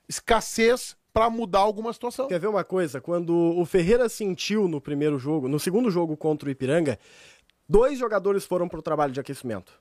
[0.09, 2.27] escassez pra mudar alguma situação.
[2.27, 3.01] Quer ver uma coisa?
[3.01, 6.97] Quando o Ferreira sentiu no primeiro jogo, no segundo jogo contra o Ipiranga,
[7.67, 9.73] dois jogadores foram pro trabalho de aquecimento.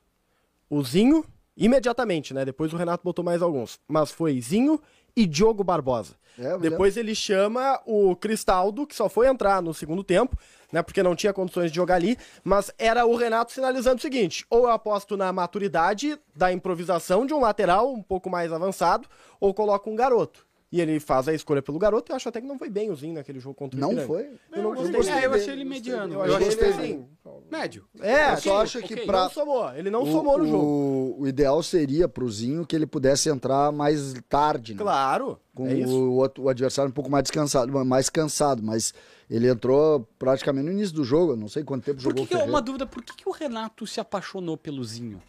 [0.68, 1.24] O Zinho,
[1.60, 2.44] imediatamente, né?
[2.44, 3.78] Depois o Renato botou mais alguns.
[3.86, 4.80] Mas foi Zinho
[5.14, 6.14] e Diogo Barbosa.
[6.38, 10.36] É, Depois ele chama o Cristaldo, que só foi entrar no segundo tempo,
[10.72, 10.82] né?
[10.82, 12.16] Porque não tinha condições de jogar ali.
[12.42, 17.34] Mas era o Renato sinalizando o seguinte: ou eu aposto na maturidade da improvisação de
[17.34, 19.06] um lateral um pouco mais avançado,
[19.38, 20.46] ou coloco um garoto.
[20.72, 22.12] E ele faz a escolha pelo garoto.
[22.12, 24.06] Eu acho até que não foi bem o Zinho naquele jogo contra o Não Ipiranga.
[24.06, 24.30] foi?
[24.52, 24.92] Eu não gostei.
[24.92, 26.14] gostei É, eu achei ele mediano.
[26.14, 27.04] Eu Eu achei ele ele assim.
[27.50, 27.84] médio.
[28.00, 29.04] É, Eu só acho que ok.
[29.04, 29.74] pra- Não somou.
[29.74, 30.64] Ele não o, somou no jogo.
[30.64, 34.78] O, o ideal seria pro Zinho que ele pudesse entrar mais tarde, né?
[34.80, 35.40] Claro.
[35.52, 35.92] Com é isso.
[35.92, 38.94] o, outro- o adversário um pouco mais descansado, mais cansado, mas
[39.28, 42.28] ele entrou praticamente no início do jogo, eu não sei quanto tempo Por jogou que,
[42.28, 42.52] que o é Ferreira.
[42.56, 45.20] uma dúvida, por que, que o Renato se apaixonou pelo Zinho?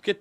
[0.00, 0.16] Porque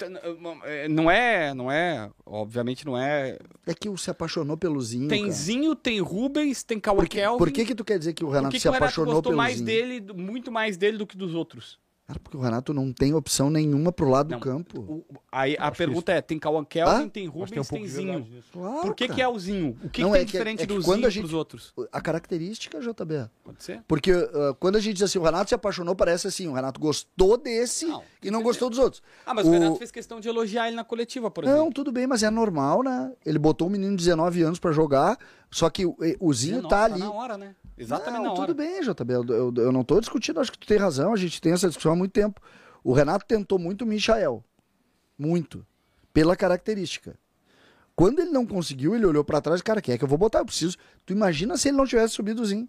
[0.65, 3.39] é, não é, não é, obviamente não é.
[3.65, 5.34] É que o se apaixonou pelo Zinho, Tem cara.
[5.34, 8.30] Zinho, tem Rubens, tem Cauã Por que, por que que tu quer dizer que o
[8.30, 9.65] Renato que, que se o Renato apaixonou gostou pelo mais Zinho?
[9.65, 11.80] dele, muito mais dele do que dos outros?
[12.10, 14.39] Cara, porque o Renato não tem opção nenhuma pro lado Não.
[14.39, 14.80] do campo.
[14.82, 17.08] O- aí a acho que pergunta é, tem Cauã Kelvin, Hã?
[17.08, 18.28] tem Rubens, tem um tem, Zinho.
[18.52, 19.15] Claro, Por que, cara.
[19.15, 19.78] que é o Zinho?
[19.84, 21.34] O que, Não, que tem é que- diferente é que do Zinho a gente- pros
[21.36, 21.72] outros?
[21.91, 23.30] A característica, JB.
[23.43, 23.84] Pode ser?
[23.88, 26.80] Porque ah, quando a gente diz assim, o Renato se apaixonou, parece assim, o Renato
[26.80, 29.04] gostou desse Não, e não gostou dos outros.
[29.24, 31.74] Ah, mas o, Renato fez questão de elogiar ele na coletiva, por Não, exemplo.
[31.76, 33.12] tudo bem, mas é normal, né?
[33.24, 35.15] Ele botou um menino de 19 anos pra jogar,
[35.51, 36.99] só que o, o Zinho 19, tá ali.
[36.99, 37.55] na hora, né?
[37.77, 38.41] Exatamente não, na hora.
[38.41, 39.13] tudo bem, JB.
[39.13, 41.67] Eu, eu, eu não tô discutindo, acho que tu tem razão, a gente tem essa
[41.67, 42.41] discussão há muito tempo.
[42.83, 44.43] O Renato tentou muito o Michael.
[45.17, 45.65] Muito.
[46.13, 47.17] Pela característica.
[47.95, 50.39] Quando ele não conseguiu, ele olhou pra trás, cara, quem é que eu vou botar?
[50.39, 50.77] Eu preciso.
[51.05, 52.67] Tu imagina se ele não tivesse subido o Zinho.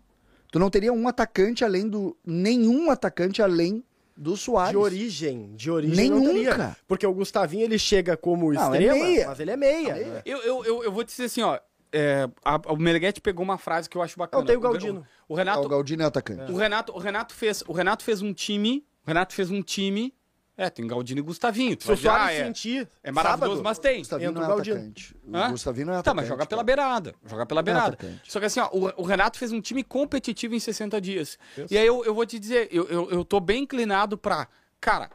[0.50, 2.16] Tu não teria um atacante além do.
[2.26, 3.84] Nenhum atacante além
[4.16, 4.72] do Soares.
[4.72, 6.50] De origem, de origem Nenhum, não teria.
[6.50, 6.76] cara.
[6.88, 9.26] Porque o Gustavinho ele chega como Não, é extrema, meia.
[9.28, 9.94] mas ele é meia.
[9.94, 10.22] né?
[10.26, 11.58] Eu, eu, eu, eu vou te dizer assim, ó.
[11.92, 14.40] É, a- o Meneghetti pegou uma frase que eu acho bacana.
[14.40, 15.06] Não, tem o O- Galdino.
[15.28, 16.50] O, Ah, Renato, o Galdino é atacante.
[16.52, 18.84] o Renato, o Renato fez, o Renato fez um time.
[19.04, 20.14] O Renato fez um time.
[20.56, 21.70] É, tem Galdino e Gustavinho.
[21.80, 23.94] Se o vai dizer, ah, é, sentir, é maravilhoso, sábado, mas tem.
[23.96, 24.76] O Gustavinho entra não o é Galdino.
[24.76, 25.16] atacante.
[25.24, 25.50] O?
[25.52, 26.16] Gustavinho não é Tá, atacante.
[26.16, 27.14] mas joga pela beirada.
[27.24, 27.86] Joga pela é beirada.
[27.94, 28.30] atacante.
[28.30, 31.38] Só que assim, ó, o, o Renato fez um time competitivo em 60 dias.
[31.70, 34.48] E aí eu, eu vou te dizer, eu, eu, eu tô bem inclinado pra.
[34.78, 35.10] Cara,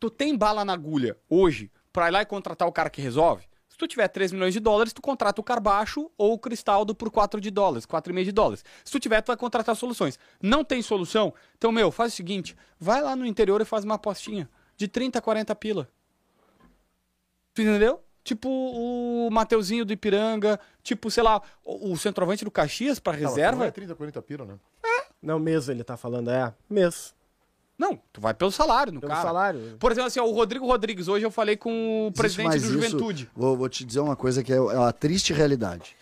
[0.00, 3.44] tu tem bala na agulha hoje pra ir lá e contratar o cara que resolve?
[3.76, 7.10] Se tu tiver 3 milhões de dólares, tu contrata o Carbacho ou o Cristaldo por
[7.10, 8.64] 4 de dólares, 4,5 de dólares.
[8.82, 10.18] Se tu tiver, tu vai contratar soluções.
[10.40, 11.34] Não tem solução?
[11.58, 15.20] Então, meu, faz o seguinte: vai lá no interior e faz uma apostinha de 30,
[15.20, 15.90] 40 pila.
[17.52, 18.02] Tu entendeu?
[18.24, 23.20] Tipo o Mateuzinho do Ipiranga, tipo, sei lá, o, o centroavante do Caxias pra Não,
[23.20, 23.58] mas reserva.
[23.58, 24.54] não é 30, 40 pira, né?
[25.20, 26.54] Não, mês ele tá falando, é.
[26.70, 27.14] Mês.
[27.78, 29.22] Não, tu vai pelo salário no Pelo cara.
[29.22, 29.76] salário.
[29.78, 32.62] Por exemplo, assim, ó, o Rodrigo Rodrigues, hoje eu falei com o Existe presidente mais
[32.62, 32.74] do isso.
[32.74, 33.30] Juventude.
[33.36, 35.94] Vou, vou te dizer uma coisa que é, é uma triste realidade.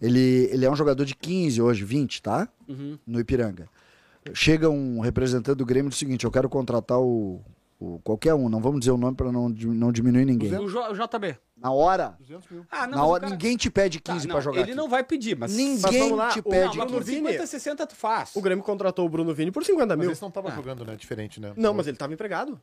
[0.00, 2.48] Ele, ele é um jogador de 15 hoje, 20, tá?
[2.68, 2.98] Uhum.
[3.06, 3.68] No Ipiranga.
[4.32, 7.40] Chega um representante do Grêmio e diz o seguinte: eu quero contratar o,
[7.84, 10.54] o qualquer um, não vamos dizer o nome para não, não diminuir ninguém.
[10.58, 11.36] O, J- o JB.
[11.56, 12.66] Na hora, 200 mil.
[12.70, 14.60] Ah, na mas hora cara- ninguém te pede 15 Tá, pra não, jogar.
[14.60, 14.74] Ele aqui.
[14.76, 15.52] não vai pedir, mas.
[15.54, 17.10] Ninguém Mas vamos lá, te o- pede Não, mas Bruno por 15.
[17.12, 17.26] Vini.
[17.28, 18.30] 50, 60 tu faz.
[18.36, 20.12] O Grêmio contratou o Bruno Vini por 50 Mas mil.
[20.12, 20.96] esse não tava jogando, né?
[20.96, 21.52] Diferente, né?
[21.56, 22.60] Não, mas ele tava empregado.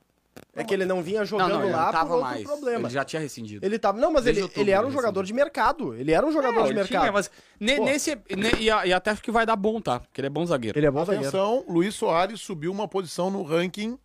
[0.55, 2.43] É que ele não vinha Não, jogando não, ele lá não por tava outro mais.
[2.43, 2.87] problema.
[2.87, 3.65] Ele já tinha rescindido.
[3.65, 3.99] Ele tava.
[3.99, 5.93] Não, mas Desde ele, outubro ele era um ele jogador de mercado.
[5.95, 7.01] Ele era um jogador Não, de ele mercado.
[7.01, 7.29] tinha, mas
[7.59, 9.99] ne- nesse, ne- e, e até acho que vai dar bom, tá?
[9.99, 10.77] Porque ele é bom zagueiro.
[10.79, 11.27] Ele é bom zagueiro.
[11.27, 13.97] Atenção, Luiz Soares subiu uma posição no ranking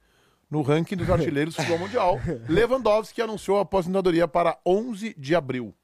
[0.50, 2.20] no ranking dos artilheiros do futebol mundial.
[2.48, 5.74] Lewandowski anunciou a aposentadoria para 11 de abril.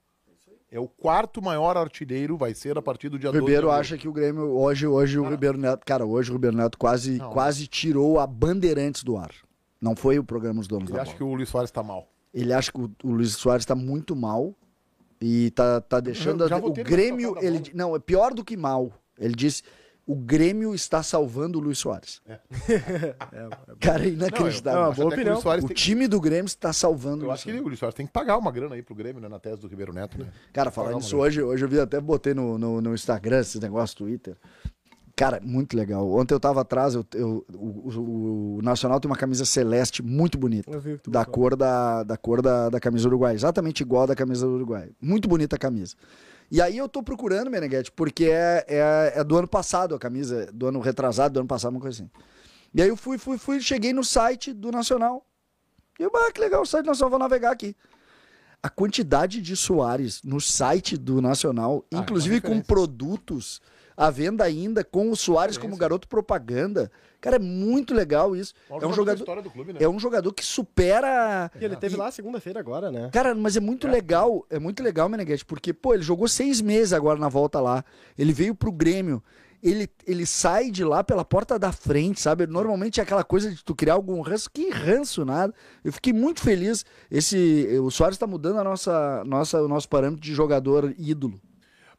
[0.72, 3.70] É o quarto maior artilheiro, vai ser a partir do dia O 12 de Ribeiro
[3.72, 7.18] acha que o Grêmio, hoje, hoje o Ribeiro Neto, cara, hoje o Ribeiro Neto quase,
[7.32, 9.32] quase tirou a Bandeirantes do ar.
[9.80, 11.16] Não foi o programa Os Donos Ele da acha Bola.
[11.18, 12.06] que o Luiz Soares tá mal.
[12.32, 14.54] Ele acha que o, o Luiz Soares tá muito mal
[15.20, 16.44] e tá, tá deixando...
[16.44, 18.92] a- o Grêmio, ele, não, é pior do que mal.
[19.18, 19.64] Ele disse,
[20.12, 22.20] o Grêmio está salvando o Luiz Soares.
[23.80, 24.80] Cara, é inacreditável.
[24.82, 25.40] Não, Acho boa até que o opinião.
[25.40, 27.64] Soares o tem- time do Grêmio está salvando o Eu Luiz acho que Soares.
[27.64, 29.28] o Luiz Soares tem que pagar uma grana aí pro Grêmio, né?
[29.28, 30.26] Na tese do Ribeiro Neto, né?
[30.52, 33.96] Cara, falando uma hoje, hoje eu vi, até botei no, no, no Instagram esse negócio,
[33.96, 34.36] Twitter.
[35.16, 36.10] Cara, muito legal.
[36.10, 40.38] Ontem eu tava atrás, eu, eu- o, o- o Nacional tem uma camisa celeste muito
[40.38, 40.70] bonita.
[40.70, 43.34] Eu Da cor da, da cor da, da camisa do Uruguai.
[43.34, 44.88] Exatamente igual a da camisa do Uruguai.
[45.00, 45.94] Muito bonita a camisa.
[46.50, 50.50] E aí eu tô procurando, Meneghete, porque é, é, é do ano passado a camisa,
[50.52, 52.10] do ano retrasado, do ano passado, uma coisa assim.
[52.74, 55.24] E aí eu fui, fui, fui, cheguei no site do Nacional.
[55.98, 57.76] E eu, ah, que legal, o site do Nacional, vou navegar aqui.
[58.62, 63.60] A quantidade de Soares no site do Nacional, Ah, é inclusive com produtos
[64.00, 66.90] à venda ainda, com o Soares como garoto propaganda.
[67.20, 68.54] Cara, é muito legal isso.
[68.70, 69.78] É um jogador, história do clube, né?
[69.82, 71.50] é um jogador que supera.
[71.60, 73.10] E ele teve lá segunda-feira agora, né?
[73.12, 76.94] Cara, mas é muito legal, é muito legal, Meneghete, porque, pô, ele jogou seis meses
[76.94, 77.84] agora na volta lá.
[78.16, 79.22] Ele veio pro Grêmio.
[79.62, 82.46] Ele, ele sai de lá pela porta da frente, sabe?
[82.46, 84.48] Normalmente é aquela coisa de tu criar algum ranço.
[84.50, 85.52] Que ranço, nada.
[85.84, 86.86] Eu fiquei muito feliz.
[87.10, 91.38] Esse, o Soares tá mudando a nossa, nossa, o nosso parâmetro de jogador ídolo.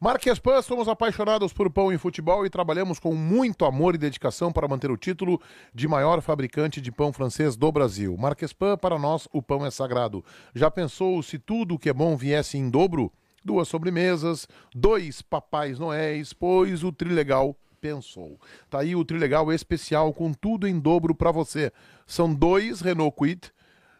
[0.03, 4.51] Marques Pan, somos apaixonados por pão e futebol e trabalhamos com muito amor e dedicação
[4.51, 5.39] para manter o título
[5.75, 8.17] de maior fabricante de pão francês do Brasil.
[8.17, 10.25] Marques Pan, para nós, o pão é sagrado.
[10.55, 13.13] Já pensou se tudo que é bom viesse em dobro?
[13.45, 18.39] Duas sobremesas, dois papais noéis, pois o Trilegal pensou.
[18.71, 21.71] Tá aí o Trilegal especial com tudo em dobro para você.
[22.07, 23.51] São dois Renault Kwid,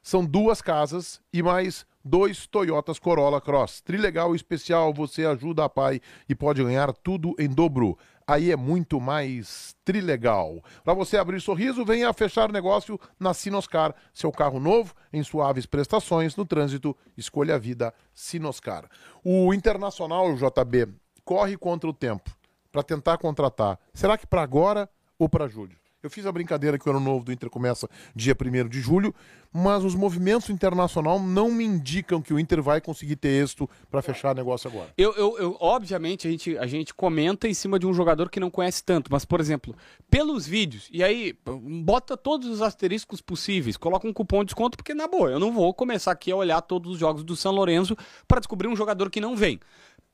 [0.02, 3.82] são duas casas e mais dois Toyotas Corolla Cross.
[3.82, 7.98] Trilegal especial, você ajuda a pai e pode ganhar tudo em dobro.
[8.28, 10.64] Aí é muito mais trilegal.
[10.84, 13.94] Para você abrir sorriso, venha fechar negócio na Sinoscar.
[14.14, 18.88] Seu carro novo, em suaves prestações, no trânsito, escolha a vida Sinoscar.
[19.24, 20.88] O Internacional, JB,
[21.26, 22.32] corre contra o tempo
[22.72, 23.78] para tentar contratar.
[23.94, 25.81] Será que para agora ou para julho?
[26.04, 29.14] Eu fiz a brincadeira que o ano novo do Inter começa dia 1 de julho,
[29.54, 34.02] mas os movimentos internacional não me indicam que o Inter vai conseguir ter êxito para
[34.02, 34.92] fechar negócio agora.
[34.98, 38.40] Eu, eu, eu- obviamente, a gente, a gente comenta em cima de um jogador que
[38.40, 39.76] não conhece tanto, mas, por exemplo,
[40.10, 44.96] pelos vídeos, e aí, bota todos os asteriscos possíveis, coloca um cupom de desconto, porque,
[44.96, 47.96] na boa, eu não vou começar aqui a olhar todos os jogos do São Lourenço
[48.28, 49.60] para descobrir um jogador que não vem.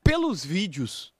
[0.04, 1.14] Pelos vídeos,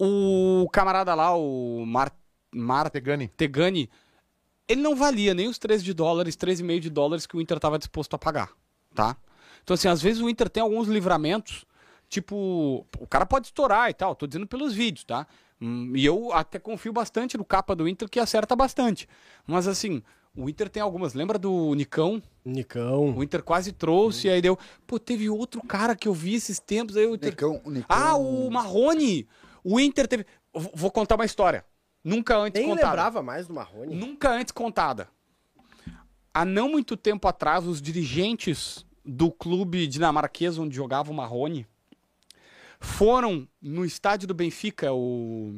[0.00, 2.12] o camarada lá, o Mar,
[2.54, 3.28] Mar Tegani.
[3.28, 3.88] Tegani,
[4.68, 7.78] ele não valia nem os 13 de dólares, 13,5 de dólares que o Inter estava
[7.78, 8.50] disposto a pagar,
[8.94, 9.16] tá?
[9.62, 11.64] Então, assim, às vezes o Inter tem alguns livramentos,
[12.08, 15.26] tipo, o cara pode estourar e tal, tô dizendo pelos vídeos, tá?
[15.60, 19.08] Hum, E eu até confio bastante no capa do Inter, que acerta bastante.
[19.46, 20.02] Mas, assim,
[20.36, 21.14] o Inter tem algumas.
[21.14, 22.20] Lembra do Nicão?
[22.44, 23.16] Nicão.
[23.16, 24.58] O Inter quase trouxe, e aí deu.
[24.86, 27.30] Pô, teve outro cara que eu vi esses tempos, aí o Inter.
[27.30, 29.28] Nicão, o Nicão- Ah, o Marrone!
[29.62, 30.26] O Inter teve.
[30.74, 31.64] Vou contar uma história.
[32.04, 32.88] Nunca antes Nem contada.
[32.88, 33.94] lembrava mais do Marrone.
[33.94, 35.08] Nunca antes contada.
[36.34, 41.66] Há não muito tempo atrás, os dirigentes do clube dinamarquês onde jogava o Marrone
[42.80, 45.54] foram no estádio do Benfica, o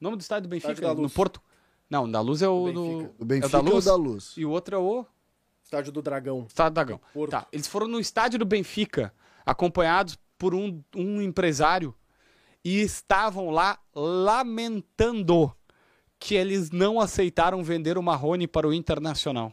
[0.00, 1.10] nome do estádio do Benfica, Estádio da no.
[1.10, 1.40] Porto.
[1.88, 3.14] Não, da Luz é o do Benfica.
[3.18, 4.34] O Benfica é o da Luz, da Luz?
[4.36, 5.04] e o outro é o
[5.62, 6.46] Estádio do Dragão.
[6.48, 7.00] Estádio da Gão.
[7.12, 7.30] Porto.
[7.30, 9.14] Tá, eles foram no estádio do Benfica,
[9.46, 11.94] acompanhados por um, um empresário,
[12.64, 15.54] e estavam lá lamentando
[16.20, 19.52] que eles não aceitaram vender o Marrone para o Internacional.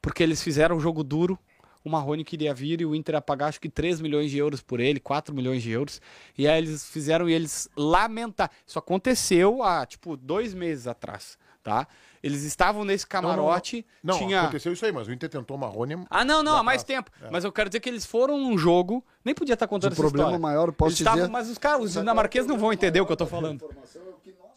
[0.00, 1.38] Porque eles fizeram um jogo duro,
[1.82, 4.60] o Marrone queria vir e o Inter ia pagar acho que 3 milhões de euros
[4.60, 6.00] por ele, 4 milhões de euros.
[6.36, 8.50] E aí eles fizeram e eles lamentar.
[8.66, 11.88] Isso aconteceu há, tipo, dois meses atrás, tá?
[12.22, 14.42] Eles estavam nesse camarote, Não, não, tinha...
[14.42, 16.04] aconteceu isso aí, mas o Inter tentou o Marrone.
[16.10, 17.04] Ah, não, não, há mais atrás.
[17.04, 17.10] tempo.
[17.30, 20.02] Mas eu quero dizer que eles foram num jogo, nem podia estar contando O essa
[20.02, 20.38] problema história.
[20.42, 23.12] maior, posso Eles estavam- dizer- Mas os caras, os dinamarqueses não vão entender o que
[23.12, 23.64] eu tô falando.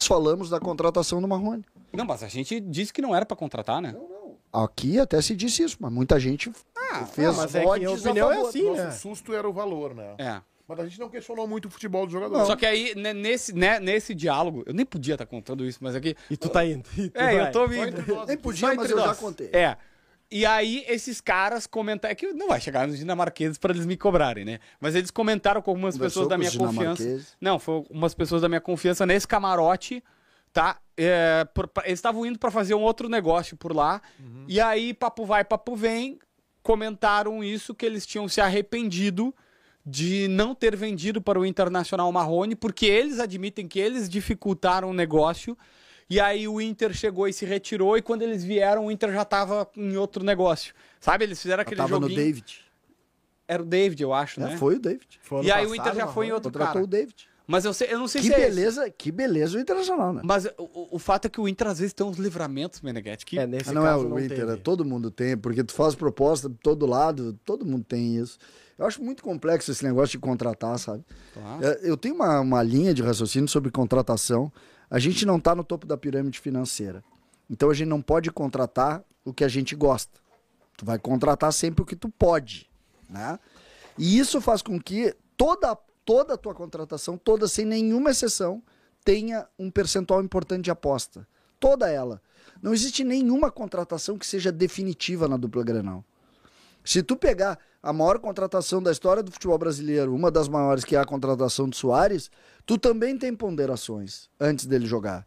[0.02, 1.64] Nós falamos da contratação do Marrone.
[1.92, 3.94] Não, mas a gente disse que não era pra contratar, né?
[4.52, 6.50] Aqui até se disse isso, mas muita gente
[7.14, 8.90] fez não, mas é que a odds opinião é assim, Nosso né?
[8.90, 10.14] susto era o valor, né?
[10.18, 10.40] É.
[10.66, 12.44] Mas a gente não questionou muito o futebol do jogador.
[12.46, 15.94] Só que aí, né, nesse, né, nesse diálogo, eu nem podia estar contando isso, mas
[15.94, 16.16] aqui.
[16.28, 16.82] E tu tá indo.
[16.82, 17.48] tu É, vai.
[17.48, 18.26] eu tô nós.
[18.26, 19.18] Nem podia, mas entre eu já nós.
[19.18, 19.50] contei.
[19.52, 19.76] É.
[20.32, 22.10] E aí, esses caras comentaram.
[22.12, 24.58] É que não vai chegar nos dinamarqueses para eles me cobrarem, né?
[24.80, 27.02] Mas eles comentaram com algumas Conversou pessoas da com minha os confiança.
[27.40, 30.02] Não, foi umas pessoas da minha confiança nesse camarote,
[30.52, 30.78] tá?
[30.96, 34.00] É, por- pra- eles estavam indo para fazer um outro negócio por lá.
[34.48, 36.18] E aí, papo vai, papo vem,
[36.62, 39.34] comentaram isso, que eles tinham se arrependido
[39.84, 44.94] de não ter vendido para o Internacional Marrone, porque eles admitem que eles dificultaram o
[44.94, 45.58] negócio.
[46.12, 49.22] E aí o Inter chegou e se retirou, e quando eles vieram, o Inter já
[49.22, 50.74] estava em outro negócio.
[51.00, 51.24] Sabe?
[51.24, 52.06] Eles fizeram aquele Tava no.
[52.08, 52.60] David.
[53.48, 54.56] Era o David, eu acho, É, né?
[54.58, 55.18] foi o David.
[55.22, 56.84] Foi E aí o passado, Inter já foi em outro Contratou cara.
[56.84, 57.28] o David.
[57.46, 58.48] Mas eu, sei, eu não sei Que se é esse.
[58.50, 60.22] beleza, que beleza o Internacional, né?
[60.24, 63.26] Mas o, o- o fato é que o Inter às vezes tem uns livramentos, Meneghetti,
[63.26, 64.52] que É, nesse Ah, não é caso o não Inter, teve.
[64.52, 68.38] é todo mundo tem, porque tu faz proposta de todo lado, todo mundo tem isso.
[68.78, 71.04] Eu acho muito complexo esse negócio de contratar, sabe?
[71.34, 71.64] Claro.
[71.66, 74.52] É, Eu tenho uma, uma linha de raciocínio sobre contratação.
[74.92, 77.02] A gente não está no topo da pirâmide financeira.
[77.48, 80.20] Então a gente não pode contratar o que a gente gosta.
[80.76, 82.70] Tu vai contratar sempre o que tu pode,
[83.08, 83.38] né?
[83.96, 85.74] E isso faz com que toda
[86.04, 88.62] toda a tua contratação, toda sem nenhuma exceção,
[89.02, 91.26] tenha um percentual importante de aposta.
[91.58, 92.20] Toda ela.
[92.60, 96.04] Não existe nenhuma contratação que seja definitiva na dupla Grenal.
[96.84, 100.94] Se tu pegar a maior contratação da história do futebol brasileiro, uma das maiores que
[100.94, 102.30] é a contratação do Soares,
[102.64, 105.26] tu também tem ponderações antes dele jogar.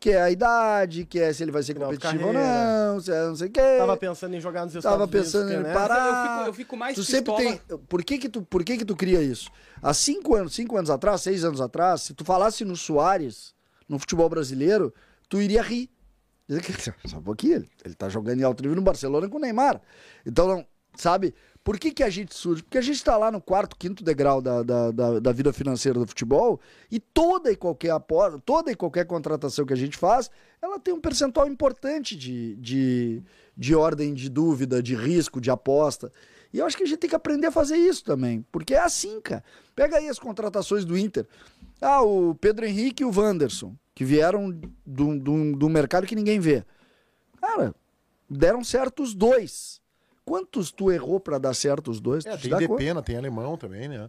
[0.00, 3.12] Que é a idade, que é se ele vai ser Final competitivo ou não, se
[3.12, 3.60] é não sei o quê.
[3.78, 5.20] Tava pensando em jogar nos Estados Tava Unidos.
[5.26, 5.72] pensando porque, em né?
[5.72, 6.08] parar.
[6.08, 7.56] Eu fico- eu fico mais tu sempre pistola.
[7.68, 7.78] tem.
[7.78, 9.48] Por que que tu, por que que tu cria isso?
[9.80, 13.54] Há cinco anos, cinco anos atrás, seis anos atrás, se tu falasse no Soares,
[13.88, 14.92] no futebol brasileiro,
[15.28, 15.88] tu iria rir.
[17.06, 19.80] Só um pouquinho, ele, ele tá jogando em alto nível no Barcelona com o Neymar.
[20.26, 21.32] Então, não, sabe?
[21.64, 22.62] Por que, que a gente surge?
[22.62, 25.98] Porque a gente está lá no quarto, quinto degrau da, da, da, da vida financeira
[25.98, 30.28] do futebol e toda e qualquer aposta, toda e qualquer contratação que a gente faz,
[30.60, 33.22] ela tem um percentual importante de, de,
[33.56, 36.12] de ordem de dúvida, de risco, de aposta.
[36.52, 38.80] E eu acho que a gente tem que aprender a fazer isso também, porque é
[38.80, 39.44] assim, cara.
[39.74, 41.26] Pega aí as contratações do Inter.
[41.80, 44.50] Ah, o Pedro Henrique e o Wanderson, que vieram
[44.84, 46.64] do, do, do mercado que ninguém vê.
[47.40, 47.74] Cara,
[48.28, 49.81] deram certo os dois.
[50.32, 52.24] Quantos tu errou pra dar certo os dois?
[52.24, 52.56] É, tem?
[52.56, 54.08] Depena, tem alemão também, né?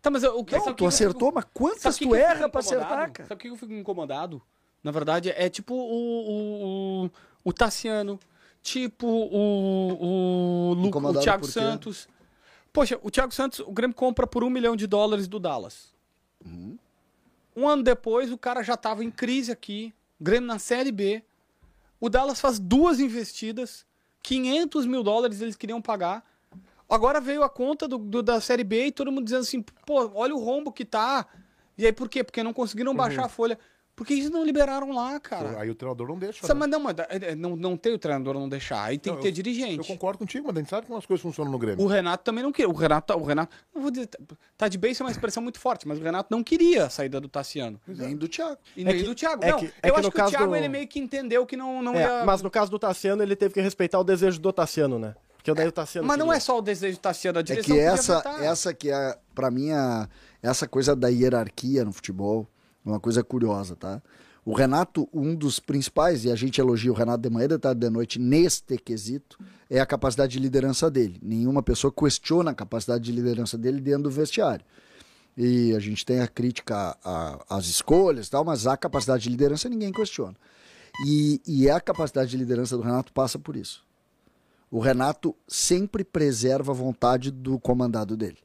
[0.00, 2.60] Tá, mas o que Não, tu que eu acertou, fico- mas quantas tu erra pra
[2.60, 2.84] incomodado?
[2.84, 3.28] acertar, cara?
[3.28, 4.40] Sabe o que eu fico incomodado?
[4.80, 7.10] Na verdade, é tipo o, o, o,
[7.46, 8.20] o Tassiano,
[8.62, 11.58] tipo o, o, Lu, o Thiago por quê?
[11.58, 12.08] Santos.
[12.72, 15.92] Poxa, o Thiago Santos, o Grêmio compra por um milhão de dólares do Dallas.
[16.44, 16.78] Uhum.
[17.56, 19.92] Um ano depois, o cara já tava em crise aqui.
[20.20, 21.24] Grêmio na Série B.
[21.98, 23.84] O Dallas faz duas investidas.
[24.26, 26.24] 500 mil dólares eles queriam pagar.
[26.90, 30.10] Agora veio a conta do, do- da Série B e todo mundo dizendo assim, pô,
[30.14, 31.24] olha o rombo que tá.
[31.78, 32.24] E aí por quê?
[32.24, 33.56] Porque não conseguiram baixar a folha.
[33.96, 35.58] Por que eles não liberaram lá, cara?
[35.58, 36.46] Aí o treinador não deixa.
[36.46, 36.52] Né?
[36.54, 38.82] mas não, mas, é, é, não, não tem o treinador não deixar.
[38.84, 39.78] Aí tem Não, que ter eu- dirigente.
[39.78, 41.82] Eu concordo contigo, mas a gente sabe como as coisas funcionam no Grêmio.
[41.82, 42.68] O Renato também não queria.
[42.68, 44.10] O Renato, o Renato, não vou dizer,
[44.58, 47.18] tá de base é uma expressão muito forte, mas o Renato não queria a saída
[47.18, 47.80] do Tassiano.
[47.88, 48.58] Nem do Thiago.
[48.76, 49.42] E É nem que- do Thiago.
[49.42, 50.86] é não, que- é eu que acho no que caso o Thiago do- ele meio
[50.86, 52.24] que entendeu que não, não É, ia.
[52.26, 55.14] mas no caso do Tassiano, ele teve que respeitar o desejo do Tassiano, né?
[55.38, 56.06] Porque daí o Tassiano.
[56.06, 56.36] Mas não queria.
[56.36, 59.16] é só o desejo do Tassiano, a É direção que podia essa, essa que é,
[59.34, 60.06] pra mim, a-
[60.42, 62.46] essa coisa da hierarquia no futebol é
[62.90, 64.00] uma coisa curiosa, tá?
[64.44, 67.80] O Renato, um dos principais, e a gente elogia o Renato de manhã, de tarde,
[67.80, 69.36] de noite, neste quesito,
[69.68, 71.18] é a capacidade de liderança dele.
[71.20, 74.64] Nenhuma pessoa questiona a capacidade de liderança dele dentro do vestiário.
[75.36, 76.96] E a gente tem a crítica
[77.50, 80.36] às escolhas e tal, mas a capacidade de liderança ninguém questiona.
[81.04, 83.84] E, e a capacidade de liderança do Renato passa por isso.
[84.70, 88.38] O Renato sempre preserva a vontade do comandado dele.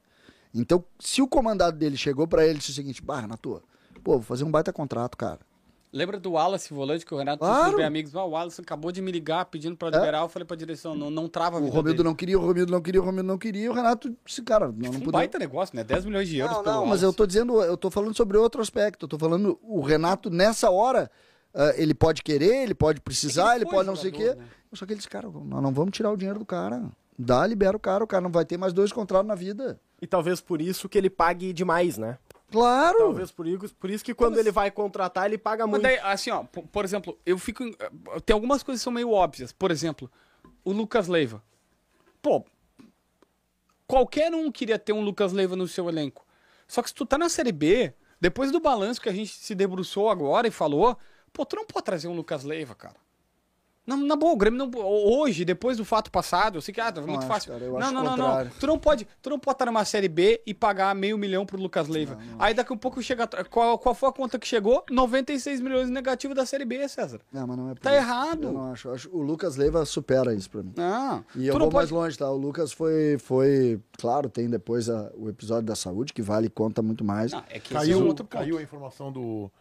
[0.54, 3.62] Então, se o comandado dele chegou pra ele e disse o seguinte: Bah, Renato,
[4.02, 5.40] pô, vou fazer um baita contrato, cara.
[5.94, 7.64] Lembra do Wallace volante que o Renato Claro.
[7.66, 8.16] disse pros amigos?
[8.16, 10.22] Ah, o Wallace acabou de me ligar pedindo pra liberar.
[10.22, 12.08] Eu falei pra direção, não, não trava a O vida Romildo dele.
[12.08, 14.68] não queria, o Romildo não queria, o Romildo não queria, e o Renato disse, cara,
[14.68, 15.12] não, não Um podemos.
[15.12, 15.84] baita negócio, né?
[15.84, 18.38] 10 milhões de euros Não, pelo não, mas eu tô dizendo, eu tô falando sobre
[18.38, 19.04] outro aspecto.
[19.04, 21.12] Eu tô falando, o Renato, nessa hora,
[21.54, 24.34] ah, ele pode querer, ele pode precisar, Ele ele foi pode não sei o quê.
[24.34, 24.46] né?
[24.72, 26.84] Só que ele disse, cara, nós não vamos tirar o dinheiro do cara.
[27.20, 29.78] Dá, libera o cara, o cara não vai ter mais dois contratos na vida.
[30.02, 32.18] E talvez por isso que ele pague demais, né?
[32.52, 32.98] Claro!
[32.98, 35.84] Talvez por isso, por isso que quando ele vai contratar, ele paga Mas muito.
[35.84, 37.64] daí, assim, ó, por, por exemplo, eu fico.
[37.64, 37.76] em-
[38.26, 39.52] Tem algumas coisas que são meio óbvias.
[39.54, 40.12] Por exemplo,
[40.64, 41.42] o Lucas Leiva.
[42.22, 42.44] Pô,
[43.88, 46.26] qualquer um queria ter um Lucas Leiva no seu elenco.
[46.68, 49.56] Só que se tu tá na Série B, depois do balanço que a gente se
[49.56, 50.98] debruçou agora e falou,
[51.34, 52.96] pô, tu não pode trazer um Lucas Leiva, cara.
[53.86, 54.72] Na, na boa, o Grêmio não.
[54.80, 57.52] Hoje, depois do fato passado, eu sei que ah, tá muito acho, fácil.
[57.52, 58.50] cara, não, não, não, não.
[58.60, 61.60] Tu não pode, tu não pode estar numa série B e pagar meio milhão pro
[61.60, 62.16] Lucas Leiva.
[62.38, 63.28] Aí daqui a pouco chega.
[63.50, 64.84] Qual, qual foi a conta que chegou?
[64.90, 67.20] 96 milhões negativo da série B, César.
[67.34, 68.44] Não, mas não é Tá errado.
[68.48, 68.88] Eu não acho.
[68.88, 70.74] Eu acho- O Lucas Leiva supera isso pra mim.
[70.78, 71.26] Não.
[71.36, 71.94] E eu vou não mais pode.
[71.94, 72.30] longe, tá?
[72.30, 76.50] O Lucas foi, foi claro, tem depois a- o episódio da saúde, que vale e
[76.52, 77.32] conta muito mais.
[77.32, 78.38] Não, é que esse é um Caiu, outro ponto.
[78.38, 79.52] caiu a informação do.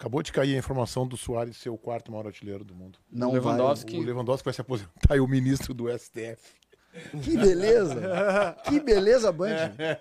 [0.00, 2.98] Acabou de cair a informação do Soares ser o quarto maior artilheiro do mundo.
[3.12, 3.98] não Lewandowski.
[3.98, 6.38] O Lewandowski vai se aposentar e o ministro do STF.
[7.12, 7.20] vai.
[7.22, 8.56] Que beleza!
[8.64, 9.48] que beleza, Band!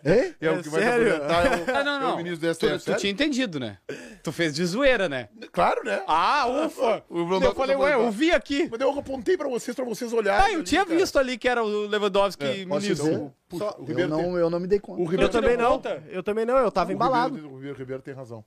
[0.05, 0.35] Hein?
[0.39, 1.05] É, o que vai sério?
[1.05, 2.13] se aposentar é o, Ah, não, é não.
[2.13, 2.77] o ministro do Tu, STF.
[2.77, 2.99] tu sério?
[3.01, 3.77] tinha entendido, né?
[4.23, 5.27] Tu fez de zoeira, né?
[5.51, 6.01] Claro, né?
[6.07, 7.03] Ah, ufa!
[7.09, 8.69] O eu falei, vai ué, eu vi aqui.
[8.71, 10.45] Mas eu apontei pra vocês, pra vocês olharem.
[10.45, 10.97] Ah, eu ali, tinha cara.
[10.97, 13.15] visto ali que era o Lewandowski É, ministro.
[13.25, 15.01] O- puxa, o Eu Ribeiro tem- não, eu não me dei conta.
[15.01, 15.71] O Ribeiro Eu também não.
[15.73, 16.01] conta?
[16.07, 17.35] Eu também não, eu tava o embalado.
[17.35, 18.43] O Ribeiro, o Ribeiro tem razão.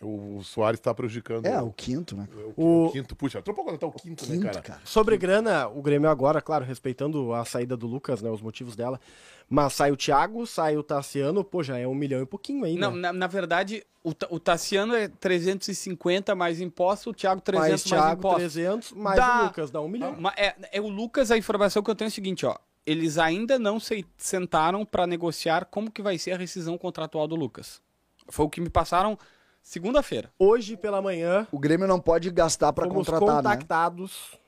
[0.00, 1.44] O, o Soares tá prejudicando.
[1.44, 2.28] É, o quinto, né?
[2.56, 3.16] o, O- quinto.
[3.16, 4.62] Puxa, trocou quando tá o quinto, né, Quinto, cara?
[4.62, 4.80] cara.
[4.84, 9.00] Sobre grana, o Grêmio agora, claro, respeitando a saída do Lucas, né, os motivos dela.
[9.50, 12.76] Mas sai o Thiago, sai o Tassiano, pô, já é um milhão e pouquinho aí,
[12.76, 13.00] Não, né?
[13.00, 17.82] na, na verdade, o, o Tassiano é 350 mais imposto, o Thiago 300 Mais mais,
[18.04, 18.38] Thiago, imposto.
[18.38, 20.16] 300, mais Dá- o Lucas, dá um milhão.
[20.36, 22.56] É, é o Lucas, a informação que eu tenho é o seguinte, ó.
[22.86, 27.34] Eles ainda não se sentaram pra negociar como que vai ser a rescisão contratual do
[27.36, 27.82] Lucas.
[28.28, 29.18] Foi o que me passaram
[29.68, 30.30] segunda-feira.
[30.38, 33.34] Hoje pela manhã, O Grêmio não pode gastar pra fomos contratar, né?
[33.36, 34.38] contactados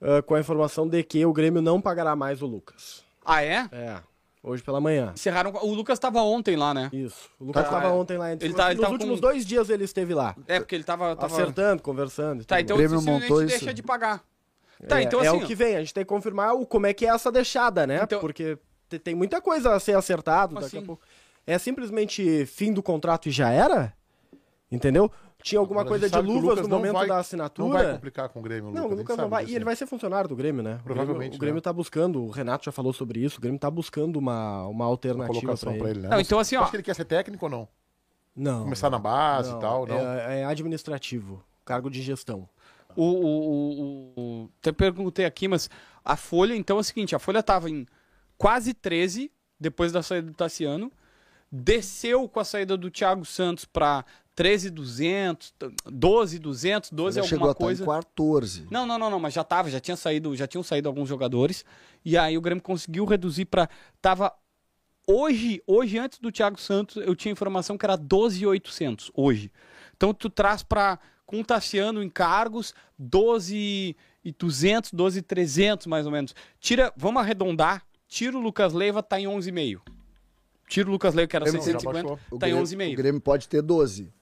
[0.00, 3.02] ah, com a informação de que o Grêmio não pagará mais o Lucas.
[3.24, 3.66] Ah, é?
[3.72, 3.96] É,
[4.42, 5.12] hoje pela manhã.
[5.14, 5.50] Encerraram.
[5.62, 6.90] O Lucas tava ontem lá, né?
[6.92, 7.30] Isso.
[7.40, 7.96] O Lucas Tá, estava é.
[7.96, 8.32] ontem lá.
[8.32, 10.36] Ele Nos tá- ele tava últimos com- dois dias ele esteve lá.
[10.46, 11.16] É, porque ele tava.
[11.16, 11.32] tava...
[11.32, 12.44] Acertando, conversando.
[12.44, 13.74] Tá, então O Grêmio montou deixa isso.
[13.74, 14.22] de pagar.
[14.86, 15.42] Tá, é, então é assim.
[15.42, 17.86] o que vem, a gente tem que confirmar o, como é que é essa deixada,
[17.86, 18.00] né?
[18.02, 20.78] Então- Porque te- tem muita coisa a ser acertado daqui Assim.
[20.78, 21.02] a pouco.
[21.46, 23.92] É simplesmente fim do contrato e já era?
[24.70, 25.10] Entendeu?
[25.42, 27.92] Tinha alguma Agora, coisa de luvas Lucas no não momento vai- da Não vai assinatura.
[27.92, 29.42] complicar com o Grêmio, Não, o Lucas não vai.
[29.44, 29.64] disso, E ele né?
[29.66, 30.78] vai ser funcionário do Grêmio, né?
[30.80, 31.60] O Provavelmente, o Grêmio né?
[31.60, 34.84] tá buscando, o Renato já falou sobre isso, o Grêmio tá buscando uma, uma Uma
[34.86, 35.98] alternativa colocação pra pra ele.
[35.98, 36.14] ele, né?
[36.14, 36.62] Não, então assim, ó.
[36.62, 37.68] acha que ele quer ser técnico ou não?
[38.34, 38.62] Não.
[38.62, 39.96] Começar na base e tal, não?
[39.98, 42.48] É, é administrativo, cargo de gestão.
[42.96, 43.26] O, o,
[43.76, 44.12] o,
[44.44, 45.68] o- até perguntei aqui, mas
[46.02, 47.86] a Folha, então é o seguinte, a Folha tava em
[48.38, 49.30] quase 13
[49.60, 50.90] depois da saída do Tassiano,
[51.54, 55.54] desceu com a saída do Thiago Santos para 13,200,
[55.86, 57.82] 12,200, 12 Já chegou alguma a estar coisa.
[57.82, 58.66] em 14.
[58.68, 61.64] Não, não, não, não, mas já tava, já tinha saído, já tinham saído alguns jogadores.
[62.04, 63.68] E aí o Grêmio conseguiu reduzir para
[64.02, 64.32] tava
[65.06, 69.52] hoje, hoje antes do Thiago Santos, eu tinha informação que era 12,800 hoje.
[69.96, 76.34] Então tu traz para com o Tassiano em cargos 12,200, 12,300 mais ou menos.
[76.58, 79.93] Tira, vamos arredondar, tira o Lucas Leiva tá em 11,5.
[80.68, 82.18] Tira o Lucas Leiva que era Não, já 650, baixou.
[82.30, 82.92] O tá em Grêmio- 11,5.
[82.92, 84.12] O Grêmio pode ter 12.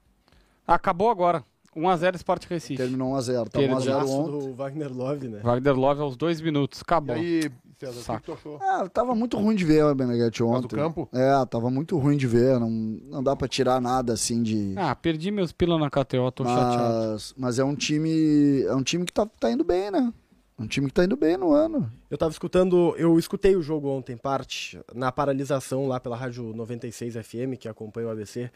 [0.66, 1.42] Acabou agora.
[1.76, 2.76] 1x0 Sport Recife.
[2.76, 3.44] Terminou 1x0.
[3.44, 3.76] Tá Perdeu.
[3.76, 4.48] 1x0 Golaço ontem.
[4.48, 5.40] do Wagner Love, né?
[5.42, 6.80] Wagner Love aos dois minutos.
[6.80, 7.14] E Acabou.
[7.14, 8.58] aí, César, o que tu achou?
[8.60, 10.68] Ah, tava muito ruim de ver o Beneguete ontem.
[10.68, 11.08] do campo?
[11.12, 12.58] É, tava muito ruim de ver.
[12.60, 14.74] Não, não dá pra tirar nada assim de.
[14.76, 17.12] Ah, perdi meus pila na KTO, tô chateado.
[17.12, 18.62] mas, mas é um time.
[18.64, 20.12] É um time que tá, tá indo bem, né?
[20.60, 21.90] Um time que tá indo bem no ano.
[22.10, 27.14] Eu tava escutando, eu escutei o jogo ontem, parte, na paralisação lá pela Rádio 96
[27.14, 28.50] FM, que acompanha o ABC.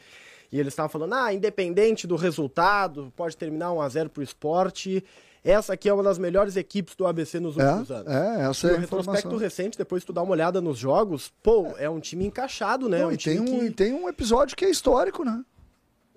[0.53, 5.03] E eles estavam falando, ah, independente do resultado, pode terminar 1x0 pro esporte.
[5.43, 8.13] Essa aqui é uma das melhores equipes do ABC nos últimos É, anos.
[8.13, 11.75] é, essa E é a retrospecto recente, depois tu dá uma olhada nos jogos, pô,
[11.79, 12.99] é um time encaixado, né?
[13.01, 15.43] Não, um e, tem um, que- e tem um episódio que é histórico, né?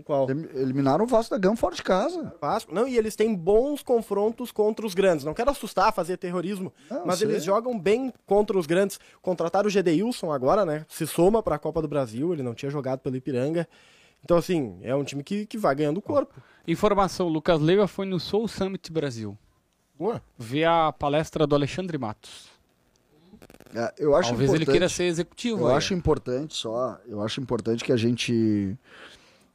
[0.03, 0.29] Qual?
[0.29, 2.33] Elim- Eliminaram o Vasco da Gama fora de casa.
[2.39, 2.73] Vasco.
[2.73, 5.25] Não, e eles têm bons confrontos contra os grandes.
[5.25, 7.27] Não quero assustar, fazer terrorismo, Não, mas sei.
[7.27, 8.99] eles jogam bem contra os grandes.
[9.21, 10.85] Contrataram o Gedeilson agora, né?
[10.87, 13.67] Se soma pra Copa do Brasil, ele não tinha jogado pelo Ipiranga.
[14.23, 16.33] Então, assim, é um time que, que vai ganhando corpo.
[16.67, 19.37] Informação, Lucas Leiva foi no Soul Summit Brasil.
[19.97, 20.21] Boa.
[20.37, 22.49] Ver a palestra do Alexandre Matos.
[23.73, 25.61] É, eu acho Talvez ele queira ser executivo.
[25.61, 25.75] Eu aí.
[25.75, 28.77] acho importante só, eu acho importante que a gente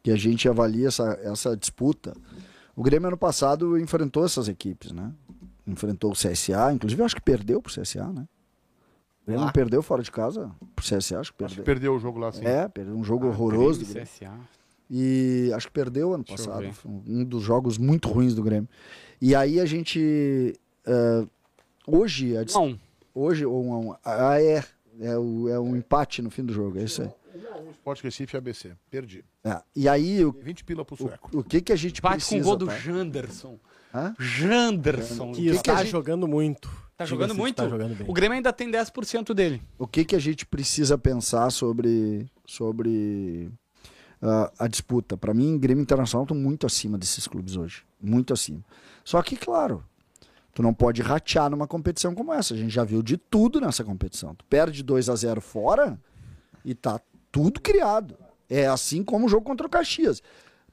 [0.02, 2.12] que a gente avalie essa, essa disputa.
[2.74, 5.12] O Grêmio ano passado enfrentou essas equipes, né?
[5.66, 8.26] Enfrentou o CSA, inclusive eu acho que perdeu pro CSA, né?
[9.22, 9.46] O Grêmio Lá.
[9.46, 11.64] não perdeu fora de casa pro CSA, acho que Acho que perdeu.
[11.64, 12.44] perdeu o jogo lá, sim.
[12.44, 14.02] É, perdeu um jogo Ah, horroroso do Grêmio.
[14.08, 14.32] CSA.
[14.90, 16.66] E acho que perdeu ano Deixa passado.
[17.06, 18.68] um dos jogos muito ruins do Grêmio.
[19.20, 20.58] E aí a gente.
[20.84, 21.26] eh,
[21.86, 22.78] hoje, a dis- Não,
[23.14, 24.62] hoje um, um, ah, é,
[25.00, 27.08] é, o, é um empate no fim do jogo, é isso aí.
[27.70, 28.72] Sport Recife e ABC.
[28.90, 29.24] Perdi.
[29.44, 31.30] É, E aí, o, 20 pila pro sueco.
[31.32, 32.36] o, o que que a gente bate precisa...
[32.36, 32.76] com o gol do tá?
[32.78, 33.58] Janderson.
[33.94, 34.14] Hã?
[34.18, 35.32] Janderson.
[35.32, 36.70] Que, que está gente- jogando muito.
[36.96, 37.56] Tá jogando muito?
[37.56, 38.08] Tá jogando bem.
[38.08, 39.60] O Grêmio ainda tem 10% dele.
[39.78, 43.50] O que que a gente precisa pensar sobre, sobre
[44.20, 45.16] ah, a disputa?
[45.16, 47.82] Para mim, Grêmio Internacional estão muito acima desses clubes hoje.
[48.00, 48.60] Muito acima.
[49.04, 49.82] Só que, claro,
[50.54, 52.54] tu não pode ratear numa competição como essa.
[52.54, 54.34] A gente já viu de tudo nessa competição.
[54.34, 55.98] Tu perde 2 a 0 fora
[56.64, 57.00] e tá
[57.32, 58.16] tudo criado.
[58.48, 60.22] É assim como o jogo contra o Caxias.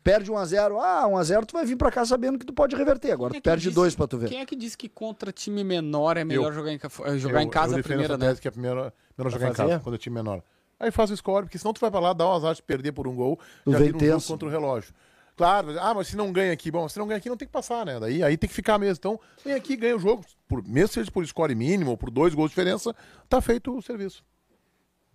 [0.04, 2.46] Perde 1 a 0 ah, 1 a 0 tu vai vir pra cá sabendo que
[2.46, 3.12] tu pode reverter.
[3.12, 4.30] Agora é perde disse- dois pra tu ver.
[4.30, 6.54] Quem é que disse que contra time menor é melhor Eu.
[6.54, 8.36] jogar, em, eh, jogar em Eu- casa eu a primeira, né?
[8.36, 9.70] que é primeiro, melhor jogar em fazer?
[9.72, 10.42] casa, quando é time menor.
[10.80, 12.94] Aí faz o score, porque senão tu vai pra lá, dá um azar de perder
[12.94, 14.28] por um gol, Tu já vem vira um jogo tenso.
[14.32, 14.94] contra o relógio.
[15.36, 17.52] Claro, ah, mas se não ganha aqui, bom, se não ganha aqui não tem que
[17.52, 18.00] passar, né?
[18.00, 18.96] Daí aí tem que ficar mesmo.
[19.00, 22.34] Então, vem aqui, ganha o jogo, por, mesmo seja por score mínimo ou por dois
[22.34, 22.96] gols de diferença,
[23.28, 24.24] tá feito o serviço.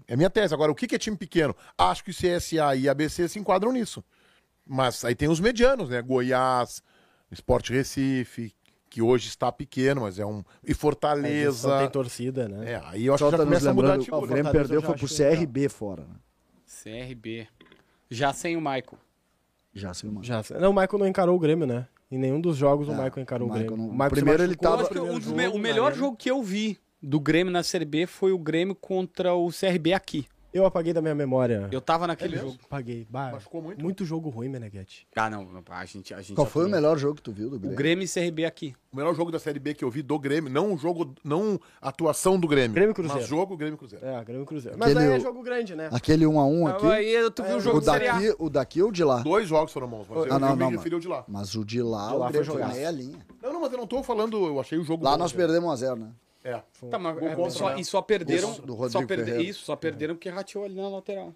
[0.07, 0.52] É minha tese.
[0.55, 1.55] Agora, o que que é time pequeno?
[1.78, 4.05] Acho que o CSA e ABC se enquadram nisso.
[4.66, 6.00] Mas aí tem os medianos, né?
[6.02, 6.82] Goiás,
[7.32, 8.55] Sport Recife,
[8.88, 10.42] que hoje está pequeno, mas é um.
[10.62, 11.78] E Não Fortaleza.
[11.78, 12.72] tem torcida, né?
[12.72, 14.26] É, aí eu acho Só que já tá começa a mudar de o figura.
[14.26, 15.36] Grêmio Fortaleza perdeu foi pro acho legal.
[15.38, 16.02] CRB fora.
[16.02, 16.14] Né?
[16.66, 17.46] CRB.
[18.11, 18.98] Já sem o Michael.
[19.74, 20.22] Já sei, mano.
[20.24, 21.86] Já, não, o Michael não encarou o Grêmio, né?
[22.11, 23.84] Em nenhum dos jogos o É, Michael encarou o o Michael Grêmio.
[23.86, 25.57] não- O Michael primeiro ele tava- no Eu acho que primeiro um dos me- jogo,
[25.57, 29.34] o melhor jogo que eu vi do Grêmio na Série B foi o Grêmio contra
[29.34, 30.26] o CRB aqui.
[30.52, 31.68] Eu apaguei da minha memória.
[31.72, 32.50] Eu tava naquele mesmo?
[32.50, 32.61] jogo.
[32.66, 33.05] Apaguei.
[33.11, 33.82] Bah, Machucou muito?
[33.82, 35.05] Muito jogo ruim, Meneghete.
[35.16, 35.48] Ah, não.
[35.68, 37.76] A gente, a gente Qual foi o melhor jogo que tu viu do O Grêmio?
[37.76, 38.72] Grêmio e CRB aqui.
[38.92, 41.59] O melhor jogo da Série B que eu vi do Grêmio, não o jogo, não
[41.82, 42.72] a atuação do Grêmio.
[42.72, 43.18] Grêmio e Cruzeiro.
[43.20, 44.07] Mas jogo Grêmio e Cruzeiro.
[44.07, 44.78] É, Grêmio e Cruzeiro.
[44.78, 45.88] Mas Aquele- aí é jogo grande, né?
[45.92, 46.86] Aquele 1 a 1 aqui.
[46.86, 48.12] Aí tu viu o jogo O de Série A.
[48.12, 49.22] daqui, o daqui ou o de lá?
[49.24, 51.24] Dois jogos foram bons, mas eu, Ah, não, eu não, me referi ao de lá.
[51.26, 53.26] Mas o de lá, De lá o Grêmio foi meia linha.
[53.42, 55.36] Não, não, mas eu não tô falando, eu achei o jogo Lá bom, nós né?
[55.36, 55.76] perdemos 1 a
[56.45, 56.62] 0 né?
[56.82, 56.86] É.
[56.88, 57.80] Tá, mas Gol é, contra, só, né?
[57.80, 58.51] e só perderam.
[58.53, 59.42] Isso, do só perde-.
[59.42, 61.34] Isso, só perderam porque rateou ali na lateral.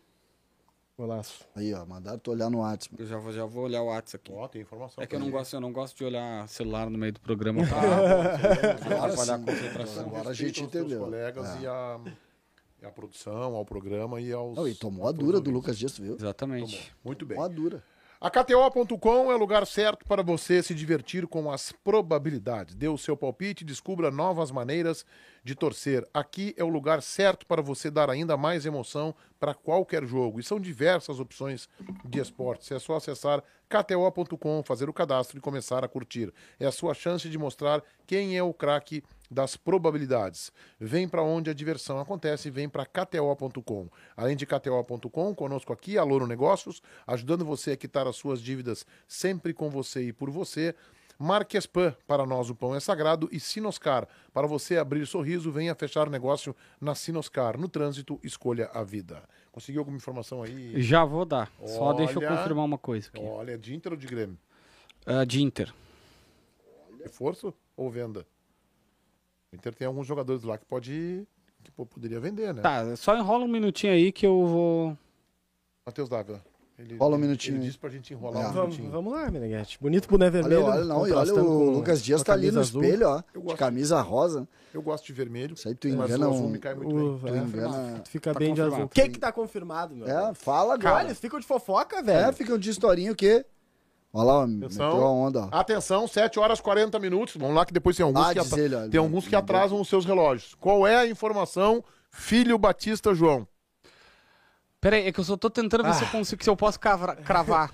[0.98, 1.44] Golaço.
[1.54, 2.96] Aí, ó, mandaram tu olhar no WhatsApp.
[2.98, 4.40] Eu já vou, já vou olhar o WhatsApp aqui.
[4.40, 5.02] Ó, tem informação.
[5.02, 7.20] É que eu pra não gosto, eu não gosto de olhar celular no meio do
[7.20, 7.62] programa.
[7.68, 7.76] Tá?
[7.80, 10.06] Agora atrapalhar a concentração.
[10.06, 10.98] Agora a gente entendeu.
[10.98, 11.60] colegas É.
[11.60, 12.00] e, a,
[12.82, 14.56] a produção, ao programa e aos.
[14.56, 15.52] Não, e tomou a dura do.
[15.52, 16.16] Lucas Dias, viu?
[16.16, 16.92] Exatamente.
[17.04, 17.36] Muito bem.
[17.36, 17.84] Tomou a dura.
[18.20, 22.74] A KTO.com é o lugar certo para você se divertir com as probabilidades.
[22.74, 25.06] Dê o seu palpite descubra novas maneiras
[25.44, 26.04] de torcer.
[26.12, 30.40] Aqui é o lugar certo para você dar ainda mais emoção para qualquer jogo.
[30.40, 31.68] E são diversas opções
[32.04, 32.72] de esportes.
[32.72, 36.34] É só acessar KTO.com, fazer o cadastro e começar a curtir.
[36.58, 40.52] É a sua chance de mostrar quem é o craque das probabilidades.
[40.78, 43.88] Vem para onde a diversão acontece, vem para KTO.com.
[44.16, 48.86] Além de KTO.com, conosco aqui, a Louro Negócios, ajudando você a quitar as suas dívidas
[49.06, 50.74] sempre com você e por você.
[51.18, 56.08] Marquespan, para nós o pão é sagrado, e Sinoscar, para você abrir sorriso, venha fechar
[56.08, 57.58] negócio na Sinoscar.
[57.58, 59.24] No trânsito, escolha a vida.
[59.50, 60.80] Conseguiu alguma informação aí?
[60.80, 61.50] Já vou dar.
[61.66, 62.36] Só deixa eu Olha.
[62.36, 63.20] confirmar uma coisa aqui.
[63.20, 64.38] Olha, é de Inter ou de Grêmio?
[65.04, 65.74] Ah, de Inter.
[67.02, 68.24] Reforço ou venda?
[69.52, 71.26] O Inter tem alguns jogadores lá que pode
[71.64, 72.62] que pô, poderia vender, né?
[72.62, 74.96] Tá, só enrola um minutinho aí que eu vou.
[75.86, 76.42] Matheus Dávila.
[76.78, 78.48] Ele, Rola um minutinho Ele disse pra gente enrolar É.
[78.48, 78.90] um Vamos, minutinho.
[78.92, 79.76] vamos lá, Meneghete.
[79.80, 80.64] Bonito boné Olha, vermelho.
[80.64, 82.84] olha, não, e olha o Lucas Dias tá ali no azul.
[82.84, 83.22] espelho, ó.
[83.36, 84.46] De camisa rosa.
[84.72, 85.54] Eu gosto de vermelho.
[85.54, 87.32] Isso aí tu mas engana um- me cai muito Uh, bem.
[87.32, 88.00] Tu é, engana.
[88.04, 88.84] Tu fica Tá bem de azul.
[88.84, 90.06] O que que tá confirmado, meu?
[90.06, 91.08] É, fala Cara, agora.
[91.08, 92.32] eles ficam de fofoca, É, velho.
[92.34, 93.44] fica de historinha o quê?
[94.12, 94.90] Olha lá, Atenção.
[95.02, 95.44] a onda.
[95.52, 97.36] Atenção, 7 horas e 40 minutos.
[97.36, 98.90] Vamos lá que depois tem alguns, Ah, que, atra- ele, olha.
[98.90, 100.54] tem alguns que atrasam os seus relógios.
[100.54, 103.46] Qual é a informação, filho Batista João?
[104.80, 106.06] Peraí, é que eu só tô tentando ver se Ah.
[106.06, 107.70] eu consigo, se eu posso cravar.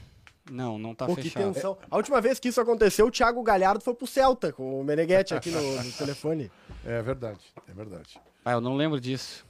[0.50, 1.54] Não, não tá Pô, que fechado.
[1.54, 1.78] tensão.
[1.90, 5.34] A última vez que isso aconteceu, o Thiago Galhardo foi pro Celta com o Meneghetti
[5.34, 6.50] aqui no, no telefone.
[6.84, 8.20] É verdade, é verdade.
[8.44, 9.46] Ah, eu não lembro disso.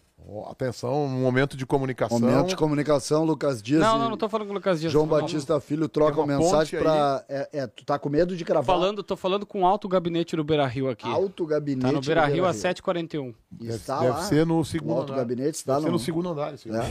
[0.49, 2.19] Atenção, um momento de comunicação.
[2.19, 4.91] Momento de comunicação, Lucas Dias Não, não, não tô falando com o Lucas Dias.
[4.91, 7.25] João Batista Filho trocam Tem uma mensagem pra...
[7.29, 10.35] É, é, tu tá com medo de cravar Falando, tô falando com o alto gabinete
[10.35, 11.07] do Beira Rio aqui.
[11.07, 13.35] alto gabinete Tá no Beira Rio às 7h41.
[13.51, 14.23] Deve, Está deve lá.
[14.23, 15.23] ser no segundo alto andar.
[15.23, 15.93] gabinete está Deve ser no...
[15.93, 16.55] no segundo andar.
[16.55, 16.73] Esse, É.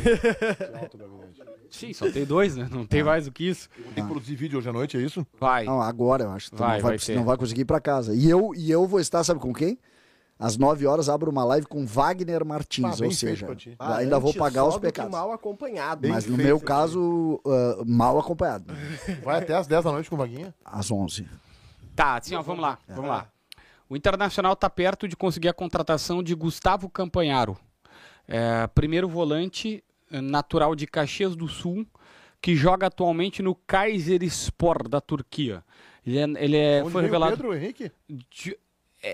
[0.63, 1.41] esse alto gabinete.
[1.71, 2.67] Sim, só tem dois, né?
[2.69, 3.67] Não tem mais do que isso.
[3.95, 5.25] Tem que produzir vídeo hoje à noite, é isso?
[5.39, 5.63] Vai.
[5.65, 6.51] Não, agora eu acho.
[6.51, 8.13] Tu Vai, não, vai, vai não vai conseguir ir pra casa.
[8.13, 9.79] E eu, e eu vou estar, sabe com quem?
[10.39, 13.47] Às 9 horas abro uma live com Wagner Martins, Ah, ou seja.
[13.79, 15.11] Ah, ainda vou pagar os pecados.
[15.11, 16.01] mal acompanhado.
[16.01, 18.65] Bem Mas no feito meu caso, ah, mal acompanhado.
[19.23, 20.53] Vai até às 10 da noite com Vaguinha?
[20.65, 21.27] Às 11.
[21.95, 23.27] Tá, assim, ó, vamos lá, vamos lá.
[23.87, 27.55] O Internacional tá perto de conseguir a contratação de Gustavo Campanharo,
[28.27, 31.85] é, primeiro volante eh, natural de Caxias do Sul,
[32.41, 35.63] que joga atualmente no Kayserispor da Turquia.
[36.05, 37.37] Ele é, ele é- foi o revelado.
[37.37, 37.91] Pedro Henrique?
[38.09, 38.57] de-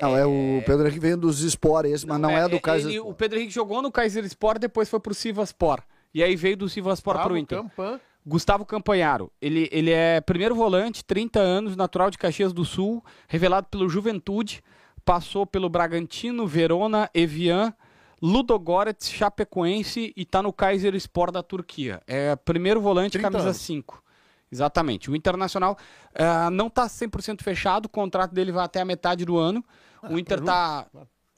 [0.02, 2.90] Não, é o Pedro Henrique vem dos Sport esse, mas não é, do Kaiser.
[2.92, 5.80] ele- O Pedro Henrique jogou no Kayserispor, depois foi pro Sivaspor.
[6.14, 7.58] E aí veio do Sivaspor Bravo, pro Inter.
[7.62, 8.00] Campan.
[8.26, 13.68] Gustavo Campanharo, ele, ele é primeiro volante, 30 anos, natural de Caxias do Sul, revelado
[13.72, 14.62] pelo Juventude,
[15.06, 17.74] passou pelo Bragantino, Verona, Evian,
[18.22, 22.02] Ludogorets, Chapecoense e tá no Kayserispor da Turquia.
[22.06, 23.58] É primeiro volante, 30 camisa anos.
[23.58, 24.04] 5.
[24.52, 25.10] Exatamente.
[25.10, 25.78] O Internacional
[26.16, 29.64] ah, não tá 100% fechado, o contrato dele vai até a metade do ano.
[30.04, 30.88] o Inter tá...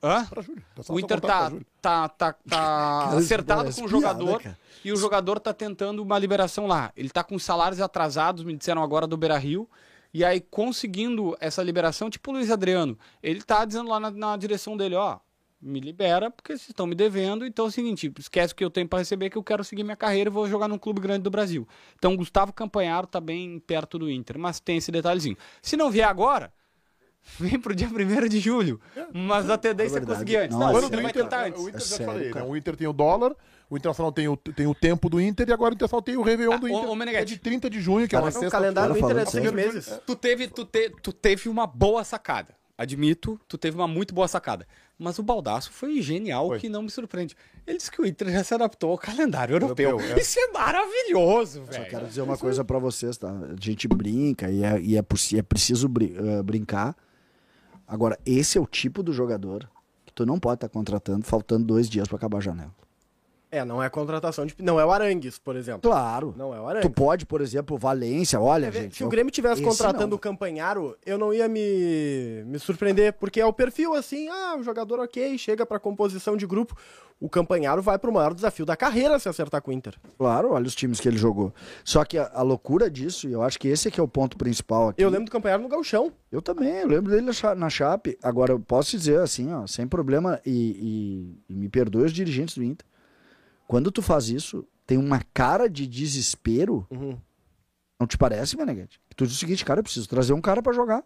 [0.04, 0.26] Hã?
[0.26, 0.42] Tá
[0.82, 4.42] só O seu Inter tá, tá, tá, tá Cara, acertado com o jogador
[4.84, 6.92] e o jogador tá tentando uma liberação lá.
[6.96, 9.70] Ele tá com salários atrasados, me disseram agora do Beira Rio.
[10.14, 14.36] E aí, conseguindo essa liberação, tipo o Luiz Adriano, ele tá dizendo lá na, na
[14.36, 15.20] direção dele, ó,
[15.62, 18.70] me libera, porque vocês estão me devendo, então é o seguinte, esquece o que eu
[18.70, 21.22] tenho para receber, que eu quero seguir minha carreira e vou jogar num clube grande
[21.24, 21.68] do Brasil.
[21.98, 25.38] Então, Gustavo Campanharo tá bem perto do Inter, mas tem esse detalhezinho.
[25.62, 26.52] Se não vier agora,
[27.40, 28.82] vem pro dia 1 de julho,
[29.14, 30.14] mas a tendência é, verdade.
[30.20, 30.58] conseguir antes.
[30.58, 31.62] Não, Não, é O vai Inter, antes.
[31.62, 32.44] o Inter É já sério, falei, né?
[32.44, 33.36] O Inter tem o dólar,
[33.70, 36.24] o Internacional tem o, tem o tempo do Inter e agora o Internacional tem o
[36.24, 36.90] Réveillon Ah, do Inter.
[36.90, 39.18] ô, é de 30 de junho, que é uma Cara, O sexta calendário do Inter
[39.18, 40.00] é falando meses.
[40.06, 42.56] Tu teve, tu, te, tu teve uma boa sacada.
[42.78, 44.68] Admito, tu teve uma muito boa sacada.
[45.04, 46.60] Mas o Baldaço foi genial, Foi.
[46.60, 47.36] que não me surpreende.
[47.66, 49.90] Ele disse que o Inter já se adaptou ao calendário europeu.
[49.92, 50.20] Europeu, é.
[50.22, 51.90] Isso é maravilhoso, Só velho.
[51.90, 53.30] quero dizer uma coisa pra vocês, tá?
[53.32, 56.96] A gente brinca e é, e é, possi- é preciso eh, brincar.
[57.88, 59.68] Agora, esse é o tipo do jogador
[60.06, 62.72] que tu não pode estar contratando faltando dois dias pra acabar a janela.
[63.52, 64.56] É, não é contratação de.
[64.60, 65.82] Não é o Arangues, por exemplo.
[65.92, 66.34] Claro.
[66.38, 66.92] Não é o Tu Arangues.
[66.96, 68.96] pode, por exemplo, Valência, olha, gente.
[68.96, 70.16] Se o eu- Grêmio tivesse esse contratando não.
[70.16, 74.64] o Campanharo, eu não ia me, me surpreender, porque é o perfil assim, ah, o
[74.64, 76.76] jogador ok, chega pra composição de grupo.
[77.20, 79.94] O Campanharo vai pro maior desafio da carreira se acertar com o Inter.
[80.18, 81.54] Claro, olha os times que ele jogou.
[81.84, 84.08] Só que a, a loucura disso, e eu acho que esse é que é o
[84.08, 85.04] ponto principal aqui.
[85.04, 86.12] Eu lembro do Campanharo no Gauchão.
[86.32, 87.28] Eu também, eu lembro dele
[87.58, 88.18] na Chape.
[88.24, 92.56] Agora, eu posso dizer assim, ó, sem problema, e, e- e me perdoe os dirigentes
[92.56, 92.88] do Inter.
[93.72, 96.86] Quando tu faz isso, tem uma cara de desespero.
[96.92, 97.18] Uhum.
[97.98, 99.00] Não te parece, Meneghete?
[99.10, 101.06] Que Tu diz o seguinte, cara, eu preciso trazer um cara pra jogar.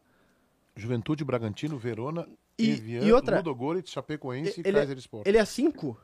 [0.76, 5.28] Juventude, Bragantino, Verona, E- Evian, e outra- Ludogorets, Chapecoense e Ele, Kaiser Sport.
[5.28, 5.96] ele é 5.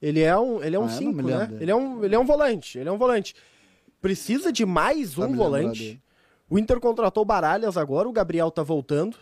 [0.00, 1.46] Ele é um, ele é um Ah, eu não 5, me né?
[1.46, 1.64] dele.
[1.64, 3.34] Ele é um, ele é um volante, ele é um volante.
[4.00, 5.80] Precisa de mais Tá um volante.
[5.80, 6.02] dele.
[6.48, 9.16] O Inter contratou Baralhas agora, o Gabriel tá voltando.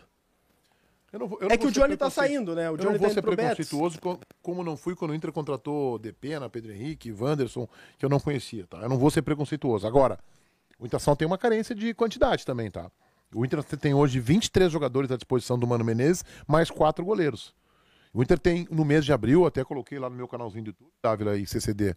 [1.21, 2.69] Eu vou- eu É que o Johnny tá saindo, né?
[2.71, 3.37] O Eu Johnny não tá vou indo ser Betis.
[3.37, 8.09] preconceituoso co- como não fui quando o Inter contratou Depena, Pedro Henrique, Wanderson, que eu
[8.09, 8.79] não conhecia, tá?
[8.79, 9.87] Eu não vou ser preconceituoso.
[9.87, 10.19] Agora,
[10.79, 12.91] o Internacional tem uma carência de quantidade também, tá?
[13.35, 17.55] O Inter tem hoje 23 jogadores à disposição do Mano Menezes, mais quatro goleiros.
[18.15, 20.91] O Inter tem, no mês de abril, até coloquei lá no meu canalzinho do YouTube,
[21.03, 21.95] Dávila e CCD.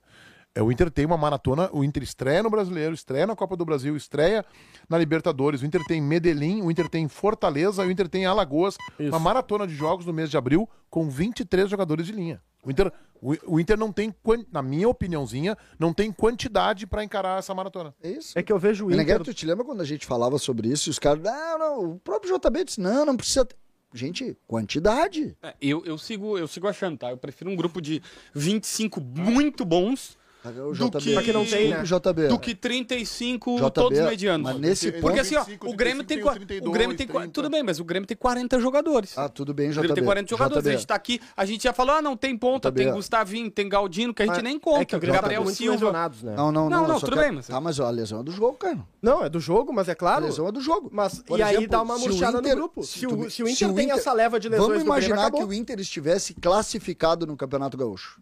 [0.55, 3.63] É, o Inter tem uma maratona, o Inter estreia no Brasileiro, estreia na Copa do
[3.63, 4.43] Brasil, estreia
[4.89, 5.61] na Libertadores.
[5.61, 8.75] O Inter tem Medellín, o Inter tem Fortaleza, o Inter tem Alagoas.
[8.99, 9.09] Isso.
[9.09, 12.41] Uma maratona de jogos no mês de abril com 23 jogadores de linha.
[12.63, 12.91] O Inter,
[13.21, 14.13] o, o Inter não tem,
[14.51, 17.93] na minha opiniãozinha, não tem quantidade para encarar essa maratona.
[18.01, 18.37] É isso.
[18.37, 18.97] É que eu vejo o Inter...
[18.97, 21.91] Meneghete, tu te lembra quando a gente falava sobre isso e os caras, não, não,
[21.91, 23.45] o próprio JB disse, não, não precisa.
[23.45, 23.55] ter."
[23.93, 25.35] Gente, quantidade.
[25.41, 27.09] É, eu, eu, sigo, eu sigo achando, tá?
[27.09, 28.03] Eu prefiro um grupo de
[28.35, 31.83] 25 muito bons O do que- Só que não tem, né?
[31.83, 32.27] JB.
[32.29, 34.49] do que 35 JB, todos medianos.
[34.51, 35.01] Mas nesse ponto.
[35.01, 37.33] Porque assim, ó, 25, o Grêmio tem, 35, qua- 32, o Grêmio tem qua- 30.
[37.33, 39.17] tudo bem, mas o Grêmio tem 40 jogadores.
[39.17, 39.79] Ah, tudo bem, o JB.
[39.81, 40.69] Grêmio tem 40 jogadores, JB.
[40.69, 42.83] a gente tá aqui, a gente já falou, ah, não tem ponta, JB.
[42.85, 45.21] tem Gustavinho, tem Galdino, que a gente Mas nem conta, É que o Grêmio tá
[45.23, 45.73] Gabriel muitos Silva.
[45.73, 46.33] lesionados, né?
[46.37, 46.87] Não, não, Não, não.
[46.87, 48.79] não, tudo quero- bem, mas- Tá, mas a lesão é do jogo, cara.
[49.01, 50.23] Não, é do jogo, mas é A claro.
[50.25, 50.89] lesão é do jogo.
[50.93, 52.83] Mas, Por e aí exemplo, dá uma se o murchada Inter- no grupo.
[52.83, 55.53] se o, se o Inter o tem essa leva de lesões Vamos imaginar que o
[55.53, 58.21] Inter estivesse classificado no Campeonato Gaúcho.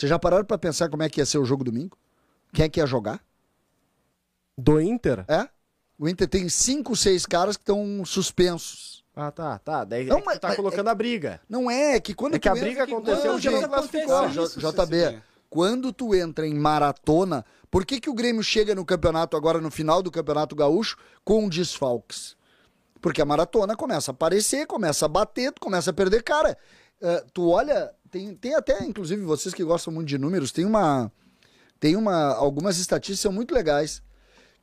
[0.00, 1.94] Vocês já pararam pra pensar como é que ia ser o jogo domingo?
[2.54, 3.20] Quem é que ia jogar?
[4.56, 5.26] Do Inter?
[5.28, 5.46] É?
[5.98, 9.04] O Inter tem cinco, seis caras que estão suspensos.
[9.14, 9.84] Ah, tá, tá.
[9.84, 11.38] Daí Não, é que mas- tu tá mas- colocando a briga.
[11.46, 14.72] Não é, que quando É que a briga entra- aconteceu, Não, o Grêmio gente, classificou.
[14.72, 15.20] JB,
[15.50, 19.70] quando tu entra em maratona, por que, que o Grêmio chega no campeonato agora, no
[19.70, 22.36] final do Campeonato Gaúcho, com desfalques?
[23.02, 26.56] Porque a maratona começa a aparecer, começa a bater, tu começa a perder cara.
[27.02, 31.10] Eh, tu olha, tem, tem até, inclusive, vocês que gostam muito de números, tem uma.
[31.78, 32.34] Tem uma.
[32.34, 34.02] Algumas estatísticas são muito legais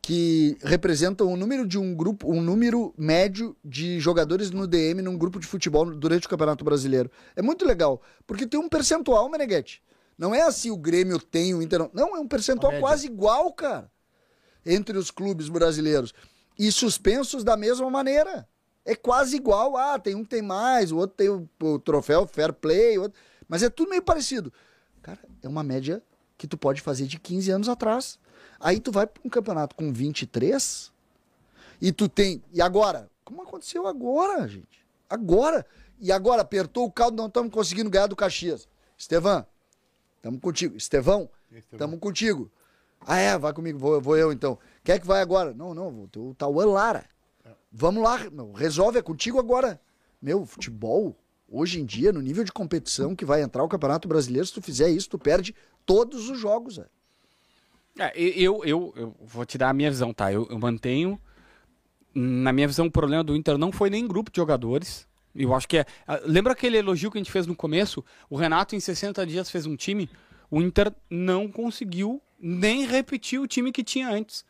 [0.01, 5.17] que representam o número de um grupo, um número médio de jogadores no DM num
[5.17, 7.11] grupo de futebol durante o Campeonato Brasileiro.
[7.35, 9.81] É muito legal, porque tem um percentual, Meneghete.
[10.17, 11.91] Não é assim o Grêmio tem, o Inter não.
[11.93, 13.91] Não, é um percentual quase igual, cara,
[14.65, 16.13] entre os clubes brasileiros.
[16.57, 18.47] E suspensos da mesma maneira.
[18.85, 19.75] É quase igual.
[19.75, 23.01] Ah, tem um que tem mais, o outro tem o, o troféu Fair Play, o
[23.01, 23.19] outro...
[23.47, 24.51] mas é tudo meio parecido.
[25.01, 26.03] Cara, é uma média
[26.37, 28.19] que tu pode fazer de 15 anos atrás.
[28.59, 30.91] Aí tu vai para um campeonato com 23
[31.81, 32.43] e tu tem.
[32.51, 33.09] E agora?
[33.23, 34.85] Como aconteceu agora, gente?
[35.09, 35.65] Agora.
[35.99, 38.67] E agora apertou o caldo, não estamos conseguindo ganhar do Caxias.
[38.95, 39.45] Estevan,
[40.17, 40.77] estamos contigo.
[40.77, 42.51] Estevão, estamos contigo.
[43.01, 44.59] Ah, é, vai comigo, vou, vou eu então.
[44.83, 45.53] Quem é que vai agora?
[45.53, 47.05] Não, não, o Tauan Lara.
[47.71, 49.79] Vamos lá, meu, resolve, é contigo agora.
[50.21, 51.15] Meu, futebol,
[51.49, 54.61] hoje em dia, no nível de competição que vai entrar o Campeonato Brasileiro, se tu
[54.61, 56.79] fizer isso, tu perde todos os jogos.
[57.99, 60.31] É, eu, eu, eu vou te dar a minha visão, tá?
[60.31, 61.19] Eu, eu mantenho.
[62.13, 65.07] Na minha visão, o problema do Inter não foi nem grupo de jogadores.
[65.35, 65.85] Eu acho que é.
[66.23, 68.03] Lembra aquele elogio que a gente fez no começo?
[68.29, 70.09] O Renato, em 60 dias, fez um time.
[70.49, 74.45] O Inter não conseguiu nem repetir o time que tinha antes.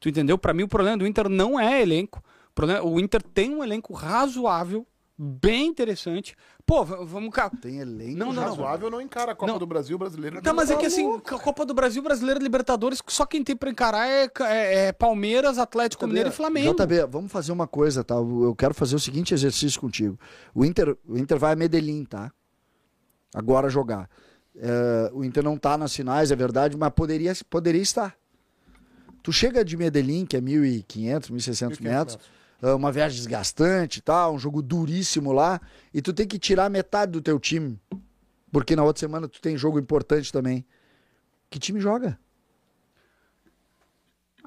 [0.00, 0.36] Tu entendeu?
[0.36, 2.22] Pra mim, o problema do Inter não é elenco.
[2.50, 4.86] O, problema, o Inter tem um elenco razoável,
[5.24, 6.34] bem interessante.
[6.66, 7.48] Pô, vamos cá.
[7.48, 8.42] Tem elenco Não, não, não.
[8.42, 9.58] Razoável não encara a Copa Não.
[9.58, 10.42] do Brasil brasileiro.
[10.42, 13.70] Tá, mas é que assim, a Copa do Brasil, Brasileira, Libertadores, só quem tem pra
[13.70, 16.74] encarar é, é- é Palmeiras, Atlético Mineiro e Flamengo.
[16.74, 18.14] JB, vamos fazer uma coisa, tá?
[18.16, 20.18] Eu quero fazer o seguinte exercício contigo.
[20.54, 22.32] O Inter, o Inter vai a Medellín, tá?
[23.34, 24.08] Agora jogar.
[24.56, 28.14] É, o Inter não tá nas finais, é verdade, mas poderia, poderia estar.
[29.22, 34.34] Tu chega de Medellín, que é 1.500, 1.600 metros, é uma viagem desgastante e tal,
[34.34, 35.60] um jogo duríssimo lá,
[35.92, 37.80] e tu tem que tirar metade do teu time,
[38.52, 40.64] porque na outra semana tu tem jogo importante também.
[41.50, 42.18] Que time joga?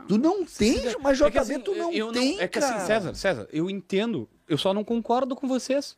[0.07, 3.13] Tu não tem, mas JB É assim, tu não eu tem, É que assim, César,
[3.15, 5.97] César, eu entendo, eu só não concordo com vocês.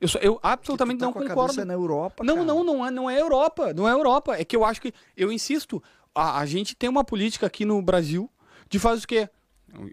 [0.00, 1.64] Eu, só, eu absolutamente tá não concordo.
[1.64, 2.46] na Europa, Não, cara.
[2.46, 3.74] não, não é, não é Europa.
[3.74, 4.34] Não é Europa.
[4.34, 4.94] É que eu acho que.
[5.14, 5.82] Eu insisto,
[6.14, 8.30] a, a gente tem uma política aqui no Brasil
[8.68, 9.28] de fazer o quê?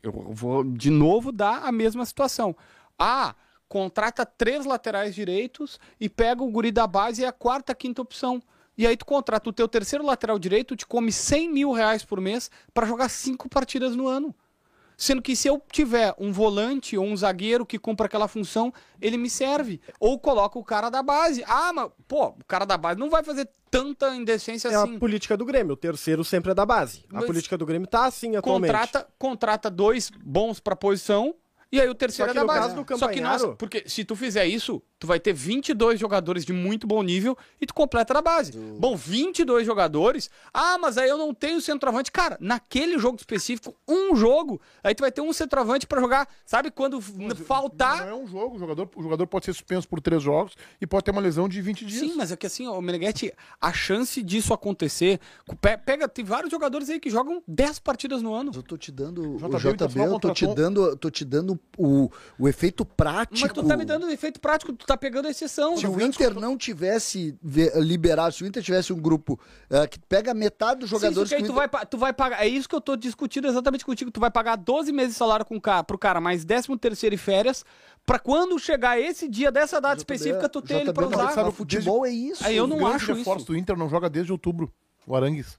[0.01, 2.55] Eu vou de novo dar a mesma situação.
[2.97, 3.35] Ah,
[3.67, 8.01] contrata três laterais direitos e pega o guri da base e é a quarta, quinta
[8.01, 8.41] opção.
[8.77, 12.21] E aí tu contrata o teu terceiro lateral direito, te come 100 mil reais por
[12.21, 14.35] mês para jogar cinco partidas no ano.
[14.95, 19.15] Sendo que se eu tiver um volante ou um zagueiro que cumpra aquela função, ele
[19.15, 19.79] me serve.
[19.99, 21.43] Ou coloca o cara da base.
[21.47, 24.95] Ah, mas, pô, o cara da base não vai fazer tanta indecência É assim.
[24.95, 25.73] a política do Grêmio.
[25.73, 27.03] O terceiro sempre é da base.
[27.11, 28.71] A Mas- política do Grêmio tá assim atualmente.
[28.71, 31.35] Contrata, contrata dois bons pra posição
[31.71, 32.59] e aí o terceiro Só é da base.
[32.73, 36.45] caso do Só que nossa, porque se tu fizer isso, tu vai ter 22 jogadores
[36.45, 38.51] de muito bom nível e tu completa da base.
[38.79, 40.29] Bom, 22 jogadores.
[40.53, 42.11] Ah, mas aí eu não tenho centroavante.
[42.11, 46.71] Cara, naquele jogo específico, um jogo, aí tu vai ter um centroavante pra jogar, sabe
[46.71, 47.13] quando f-
[47.43, 50.53] faltar Não é um jogo, o jogador, o jogador pode ser suspenso por três jogos
[50.81, 51.99] e pode ter uma lesão de 20 dias.
[51.99, 55.19] Sim, mas é que assim, o Meneghetti, a chance disso acontecer.
[55.61, 58.51] pe- Pega, tem vários jogadores aí que jogam 10 partidas no ano.
[58.53, 61.56] Eu tô te dando, o JB, JB, Internacional eu tô te dando, tô te dando
[61.77, 63.39] o, o efeito prático.
[63.41, 65.77] Mas tu tá me dando efeito prático, tu tá pegando a exceção.
[65.77, 69.39] Se o Inter não tivesse ve- liberado, se o Inter tivesse um grupo
[69.69, 72.13] eh, que pega metade dos Sim, jogadores isso que o tu, Inter- vai, tu vai
[72.13, 72.43] pagar.
[72.43, 74.11] É isso que eu tô discutindo exatamente contigo.
[74.11, 77.15] Tu vai pagar 12 meses de salário com o cara, pro cara, mais 13 terceiro
[77.15, 77.63] e férias,
[78.05, 81.19] pra quando chegar esse dia dessa data JB, específica, tu ter ele JB, pra mas
[81.19, 81.31] usar.
[81.33, 82.45] sabe, futebol é isso.
[82.45, 83.35] Aí eu não acho isso.
[83.45, 84.71] do Inter não joga desde outubro.
[85.05, 85.57] O Arangues.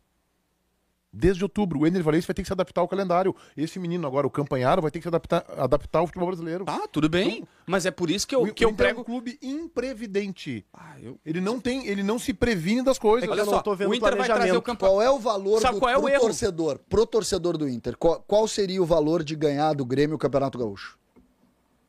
[1.19, 1.81] Desde outubro.
[1.81, 3.35] O Ener Valencia vai ter que se adaptar ao calendário.
[3.57, 6.65] Esse menino agora, o Campanharo, vai ter que se adaptar, adaptar ao futebol brasileiro.
[6.65, 7.45] Tá, tudo bem.
[7.67, 9.05] mas é por isso que eu, O- que o eu Inter é um prego.
[9.05, 10.65] clube imprevidente.
[10.73, 13.29] Ah, eu- Ele não tem, ele não se previne das coisas.
[13.29, 14.79] Olha eu não só, tô vendo o Inter vai trazer o campeonato.
[14.97, 16.21] Qual é o valor Sabe do, qual é o pro erro?
[16.23, 16.79] torcedor?
[16.89, 20.59] Pro torcedor do Inter, qual, qual seria o valor de ganhar do Grêmio o Campeonato
[20.59, 20.99] Gaúcho?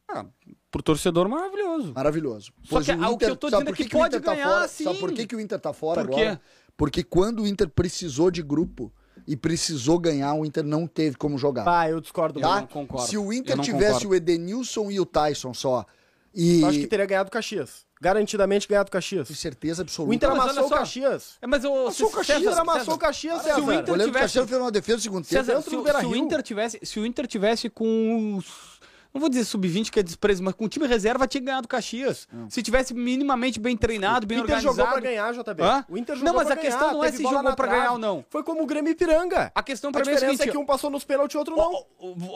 [0.07, 0.25] Ah,
[0.71, 1.93] pro torcedor maravilhoso.
[1.93, 2.51] Maravilhoso.
[2.63, 4.49] Só que o que eu tô dizendo por é que o pode Inter tá ganhar,
[4.49, 4.67] fora?
[4.67, 4.83] sim.
[4.83, 6.21] Sabe por que, que o Inter tá fora Por quê?
[6.21, 6.41] agora?
[6.75, 8.91] Porque quando o Inter precisou de grupo
[9.31, 11.63] e precisou ganhar, o Inter não teve como jogar.
[11.67, 12.39] Ah, eu discordo.
[12.39, 12.61] Eu tá?
[12.61, 13.07] não concordo.
[13.07, 14.09] Se o Eu Inter tivesse concordo.
[14.09, 15.85] o Edenilson e o Tyson só,
[16.33, 17.87] e Eu acho que teria ganhado o Caxias.
[18.01, 19.27] Garantidamente ganhado o Caxias.
[19.27, 20.09] com certeza absoluta.
[20.11, 20.69] O Inter amassou o.
[20.69, 21.33] Caxias.
[21.41, 23.43] É, mas o, Amassou o Caxias, O Inter César, amassou César, o Caxias, se o
[23.43, 23.59] César.
[23.61, 25.45] Inter O Leandro tivesse- Caxias fez uma defesa no segundo tempo.
[25.45, 26.15] César, se, o- se o.
[26.15, 28.78] Inter tivesse, se o Inter tivesse com os
[29.13, 31.67] não vou dizer sub-20 que é desprezo, mas com o time reserva tinha ganhado o
[31.67, 32.27] Caxias.
[32.49, 34.77] Se tivesse minimamente bem treinado, bem O Inter organizado.
[34.77, 35.63] jogou pra ganhar, JB.
[35.63, 35.85] Hã?
[35.89, 37.91] O Inter Não, jogou mas pra a questão ganhar, não é se jogou pra ganhar
[37.93, 38.25] ou não.
[38.29, 39.51] Foi como o Grêmio Ipiranga.
[39.55, 41.33] A questão A pra mim é a diferença seguinte, é que um passou nos pênaltis
[41.33, 41.85] e o outro não.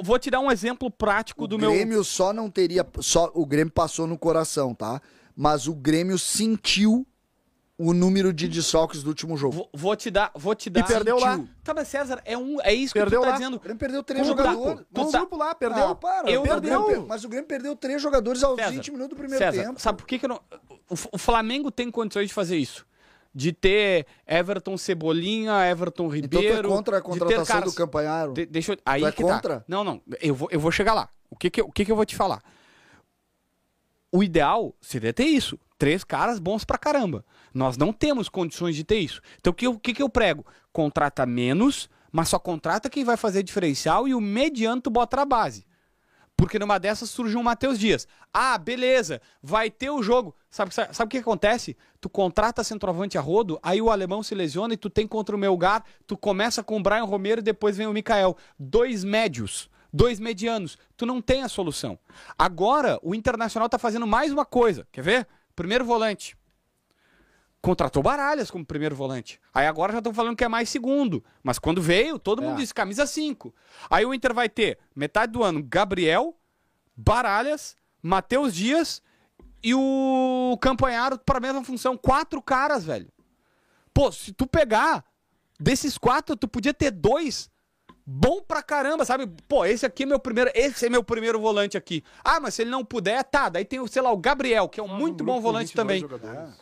[0.04, 2.86] vou te dar um exemplo prático do o meu Grêmio só não teria.
[3.00, 5.02] Só, o Grêmio passou no coração, tá?
[5.36, 7.06] Mas o Grêmio sentiu
[7.78, 9.56] o número de desfalques do último jogo.
[9.56, 10.86] Vou, vou te dar, vou te dar.
[10.86, 11.40] perdeu lá.
[11.64, 13.38] Tá, mas César, é um, é isso Perdeu que tu tá lá.
[13.38, 13.58] dizendo.
[13.58, 14.44] O Grêmio perdeu três Como tá?
[14.52, 14.86] jogadores.
[15.12, 15.88] Tá- grupo lá, perdeu.
[15.88, 16.30] Ah, para.
[16.30, 16.86] Eu- Perdeu.
[16.86, 19.82] per- Mas o Grêmio perdeu três jogadores aos César, 20 minutos do primeiro César, tempo.
[19.82, 20.42] sabe por que, que eu não.
[20.90, 22.86] O, o Flamengo tem condições de fazer isso.
[23.36, 26.70] De ter Everton Cebolinha, Everton Então tu é Ribeiro.
[26.70, 28.34] contra a de ter contratação caras- do Campanharo.
[28.34, 29.58] De- deixa eu, aí Tu é que contra?
[29.62, 29.66] Tá.
[29.68, 30.00] Não, não.
[30.22, 31.10] Eu vou, eu vou chegar lá.
[31.32, 32.44] O que que, o que que eu vou te falar?
[34.12, 35.58] O ideal seria ter isso.
[35.84, 37.26] Três caras bons pra caramba.
[37.54, 39.20] Nós não temos condições de ter isso.
[39.38, 40.46] Então o que, que, que eu prego?
[40.72, 45.26] Contrata menos, mas só contrata quem vai fazer diferencial e o mediano tu bota na
[45.26, 45.66] base.
[46.38, 48.08] Porque numa dessas surge um Matheus Dias.
[48.34, 50.34] Ah, beleza, vai ter o jogo.
[50.50, 51.76] Sabe, sabe, sabe o que acontece?
[52.00, 55.38] Tu contrata centroavante a rodo, aí o alemão se lesiona e tu tem contra o
[55.38, 58.38] Melgar, tu começa com o Brian Romero e depois vem o Mikael.
[58.58, 60.78] Dois médios, dois medianos.
[60.96, 62.00] Tu não tem a solução.
[62.40, 64.88] Agora, o Internacional tá fazendo mais uma coisa.
[64.90, 65.28] Quer ver?
[65.56, 66.38] Primeiro volante.
[67.62, 69.40] Contratou Baralhas como primeiro volante.
[69.54, 71.24] Aí agora já estão falando que é mais segundo.
[71.42, 73.56] Mas quando veio, todo mundo disse camisa 5.
[73.90, 76.38] Aí o Inter vai ter, metade do ano, Gabriel,
[76.96, 79.02] Baralhas, Matheus Dias
[79.64, 81.96] e o Campanharo para a mesma função.
[81.96, 83.10] Quatro caras, velho.
[83.94, 85.06] Pô, se tu pegar
[85.58, 87.50] desses quatro, tu podia ter dois
[88.06, 89.28] bom pra caramba, sabe?
[89.48, 92.04] Pô, esse aqui é meu primeiro, esse é meu primeiro volante aqui.
[92.24, 93.50] Ah, mas se ele não puder, tá.
[93.50, 96.06] Daí tem, o, sei lá, o Gabriel, que é um muito bom volante também.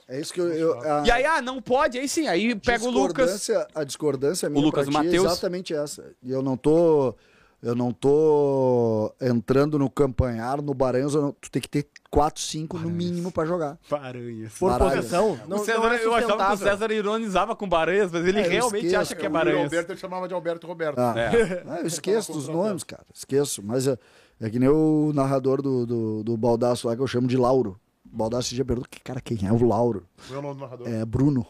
[0.08, 0.48] É isso que eu.
[0.54, 3.32] eu a, E aí, ah, não pode, aí sim, aí pega o Lucas.
[3.32, 5.26] discordância- A discordância minha Lucas pra ti é Mateus.
[5.26, 6.12] exatamente essa.
[6.24, 7.16] E eu não tô.
[7.62, 12.42] Eu não tô entrando no campanhar, no Baranhos, eu não- tu tem que ter 4,
[12.42, 13.78] 5 no mínimo pra jogar.
[13.90, 14.54] Baranhas.
[14.58, 16.58] Por posição, não, o César, não é eu achava que o.
[16.58, 19.64] César ironizava com Baranhas, mas ele É, eu realmente esqueço, acha que é O Baranhas.
[19.66, 20.98] Alberto ele chamava de Alberto Roberto.
[20.98, 21.64] Ah, É.
[21.68, 23.06] ah, eu esqueço dos nomes, cara.
[23.14, 23.62] Esqueço.
[23.64, 23.96] Mas é,
[24.42, 27.80] é que nem o narrador do, do, do Baldaço lá que eu chamo de Lauro.
[28.12, 30.06] O Baldaço já perguntou, que cara, quem é o Lauro?
[30.28, 30.88] Qual é o nome do narrador?
[30.90, 31.46] É Bruno.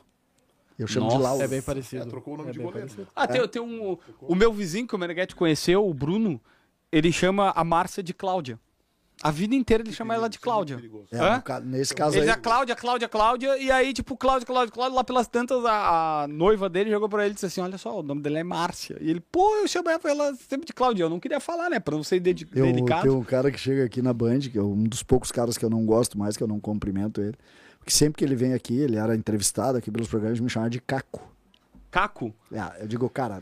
[0.81, 1.43] Eu chamo de Nossa, Lauro.
[1.43, 2.03] É bem parecido.
[2.03, 2.79] É, trocou o nome É de goleiro.
[2.87, 3.07] parecido.
[3.15, 3.97] Ah, tem, tem um.
[4.21, 6.39] O meu vizinho que o Meneghetti conheceu, o Bruno,
[6.91, 8.59] ele chama a Márcia de Cláudia.
[9.23, 10.81] A vida inteira ele chama ela de Cláudia.
[11.11, 12.29] É, no ca- nesse caso Ele aí.
[12.31, 16.27] é Cláudia, Cláudia, Cláudia, e aí, tipo, Cláudia, Cláudia, Cláudia, lá pelas tantas, a, a
[16.27, 18.97] noiva dele jogou pra ele e disse assim: Olha só, o nome dela é Márcia.
[18.99, 21.03] E ele, pô, eu chamava ela sempre de Cláudia.
[21.03, 21.79] Eu não queria falar, né?
[21.79, 23.03] Pra não ser dedi- Eu, delicado.
[23.03, 25.63] tem um cara que chega aqui na Band, que é um dos poucos caras que
[25.63, 27.35] eu não gosto mais, que eu não cumprimento ele.
[27.81, 30.79] Porque sempre que ele vem aqui, ele era entrevistado aqui pelos programas, me chama de
[30.79, 31.21] Caco.
[31.89, 32.33] Caco.
[32.55, 33.39] Ah, eu digo, cara,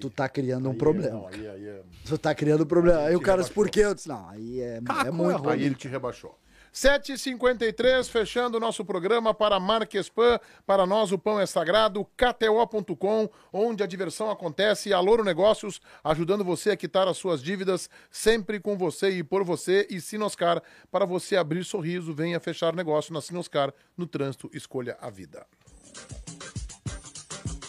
[0.00, 1.10] tu tá criando um Aí é- problema.
[1.18, 3.00] não, aí- aí é- Tu tá criando um problema.
[3.00, 3.80] Aí o te cara disse, por quê?
[3.80, 6.38] Eu disse, não, aí é, Caco é muito é Aí ele te rebaixou.
[6.72, 10.38] 7h53, fechando o nosso programa para Marquespan.
[10.66, 12.06] Para nós, o pão é sagrado.
[12.16, 14.92] KTO.com, onde a diversão acontece.
[14.92, 19.44] A Louro Negócios, ajudando você a quitar as suas dívidas, sempre com você e por
[19.44, 19.86] você.
[19.90, 23.72] E Sinoscar, para você abrir sorriso, venha fechar negócio na Sinoscar.
[23.96, 25.46] No trânsito, escolha a vida.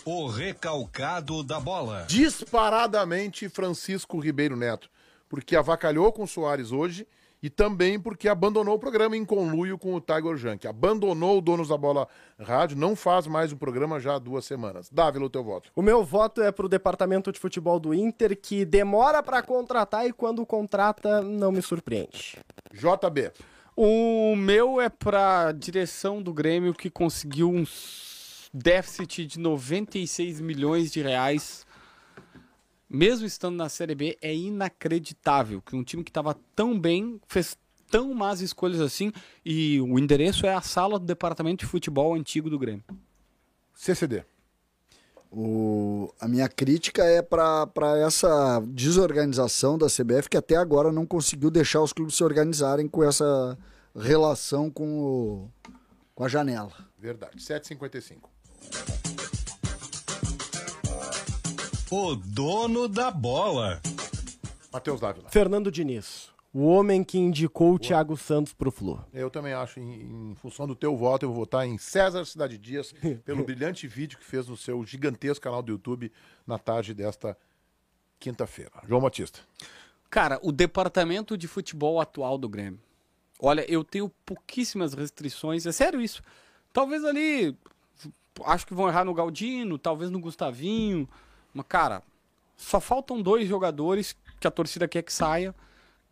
[0.06, 2.06] O recalcado da bola.
[2.08, 4.90] disparadamente Francisco Ribeiro Neto,
[5.28, 7.06] porque avacalhou com o Soares hoje
[7.42, 10.68] e também porque abandonou o programa em conluio com o Tiger Junk.
[10.68, 12.08] Abandonou o Donos da Bola
[12.40, 14.90] Rádio, não faz mais o programa já há duas semanas.
[14.90, 15.72] Dávila, o teu voto.
[15.76, 20.14] O meu voto é pro departamento de futebol do Inter, que demora pra contratar e
[20.14, 22.38] quando contrata, não me surpreende.
[22.74, 23.32] JB.
[23.76, 27.64] O meu é pra direção do Grêmio que conseguiu um
[28.54, 31.66] déficit de 96 milhões de reais.
[32.90, 37.56] Mesmo estando na Série B, é inacreditável que um time que estava tão bem fez
[37.90, 39.12] tão más escolhas assim.
[39.46, 42.84] E o endereço é a sala do departamento de futebol antigo do Grêmio.
[43.76, 44.24] CCD.
[45.32, 47.70] O, a minha crítica é para
[48.04, 53.04] essa desorganização da CBF que até agora não conseguiu deixar os clubes se organizarem com
[53.04, 53.56] essa
[53.96, 55.50] relação com, o,
[56.16, 56.74] com a janela.
[56.98, 57.38] Verdade.
[57.38, 58.99] 7h55.
[61.92, 63.82] O dono da bola.
[64.72, 65.28] Matheus Dávila.
[65.30, 69.04] Fernando Diniz, o homem que indicou o Thiago Santos pro Flu.
[69.12, 72.60] Eu também acho, em, em função do teu voto, eu vou votar em César Cidade
[72.60, 72.94] Dias,
[73.26, 76.12] pelo brilhante vídeo que fez no seu gigantesco canal do YouTube
[76.46, 77.36] na tarde desta
[78.20, 78.72] quinta-feira.
[78.88, 79.40] João Batista.
[80.12, 82.80] Cara, o departamento de futebol atual do Grêmio.
[83.40, 86.22] Olha, eu tenho pouquíssimas restrições, é sério isso.
[86.72, 87.58] Talvez ali,
[88.46, 91.10] acho que vão errar no Galdino, talvez no Gustavinho.
[91.54, 92.04] Mas, cara,
[92.56, 95.54] só faltam dois jogadores que a torcida quer que saia,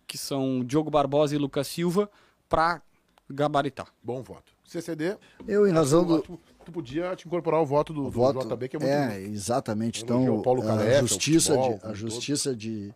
[0.05, 2.09] que são Diogo Barbosa e Lucas Silva,
[2.47, 2.81] pra
[3.29, 3.87] gabaritar.
[4.01, 4.53] Bom voto.
[4.65, 5.17] CCD.
[5.47, 6.21] Eu, em razão do.
[6.21, 8.91] Tu, tu podia te incorporar o voto do, o do voto, JB, que é muito
[8.91, 10.03] é, exatamente.
[10.03, 12.93] Então, o Paulo a Careca, o justiça, futebol, de, a justiça de,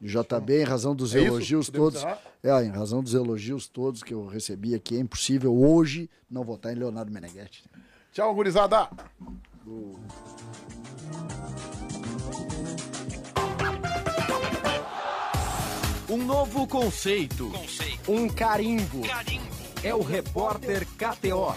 [0.00, 2.04] de JB, em razão dos É elogios todos.
[2.42, 6.72] É, em razão dos elogios todos que eu recebi aqui, é impossível hoje não votar
[6.72, 7.64] em Leonardo Meneghetti.
[8.12, 8.90] Tchau, gurizada.
[16.08, 17.50] Um novo conceito.
[18.06, 19.02] Um carimbo.
[19.82, 21.54] É o Repórter KTO.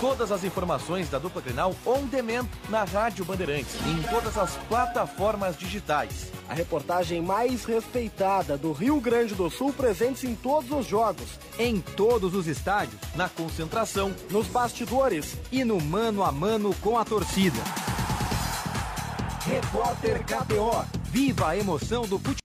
[0.00, 4.54] Todas as informações da dupla Grenal on demand na Rádio Bandeirantes e em todas as
[4.68, 6.30] plataformas digitais.
[6.48, 11.26] A reportagem mais respeitada do Rio Grande do Sul presente em todos os jogos,
[11.58, 15.36] em todos os estádios Na concentração, nos bastidores.
[15.50, 17.58] e no mano a mano com a torcida.
[19.44, 20.84] Repórter KTO.
[21.10, 22.36] Viva a emoção do futebol.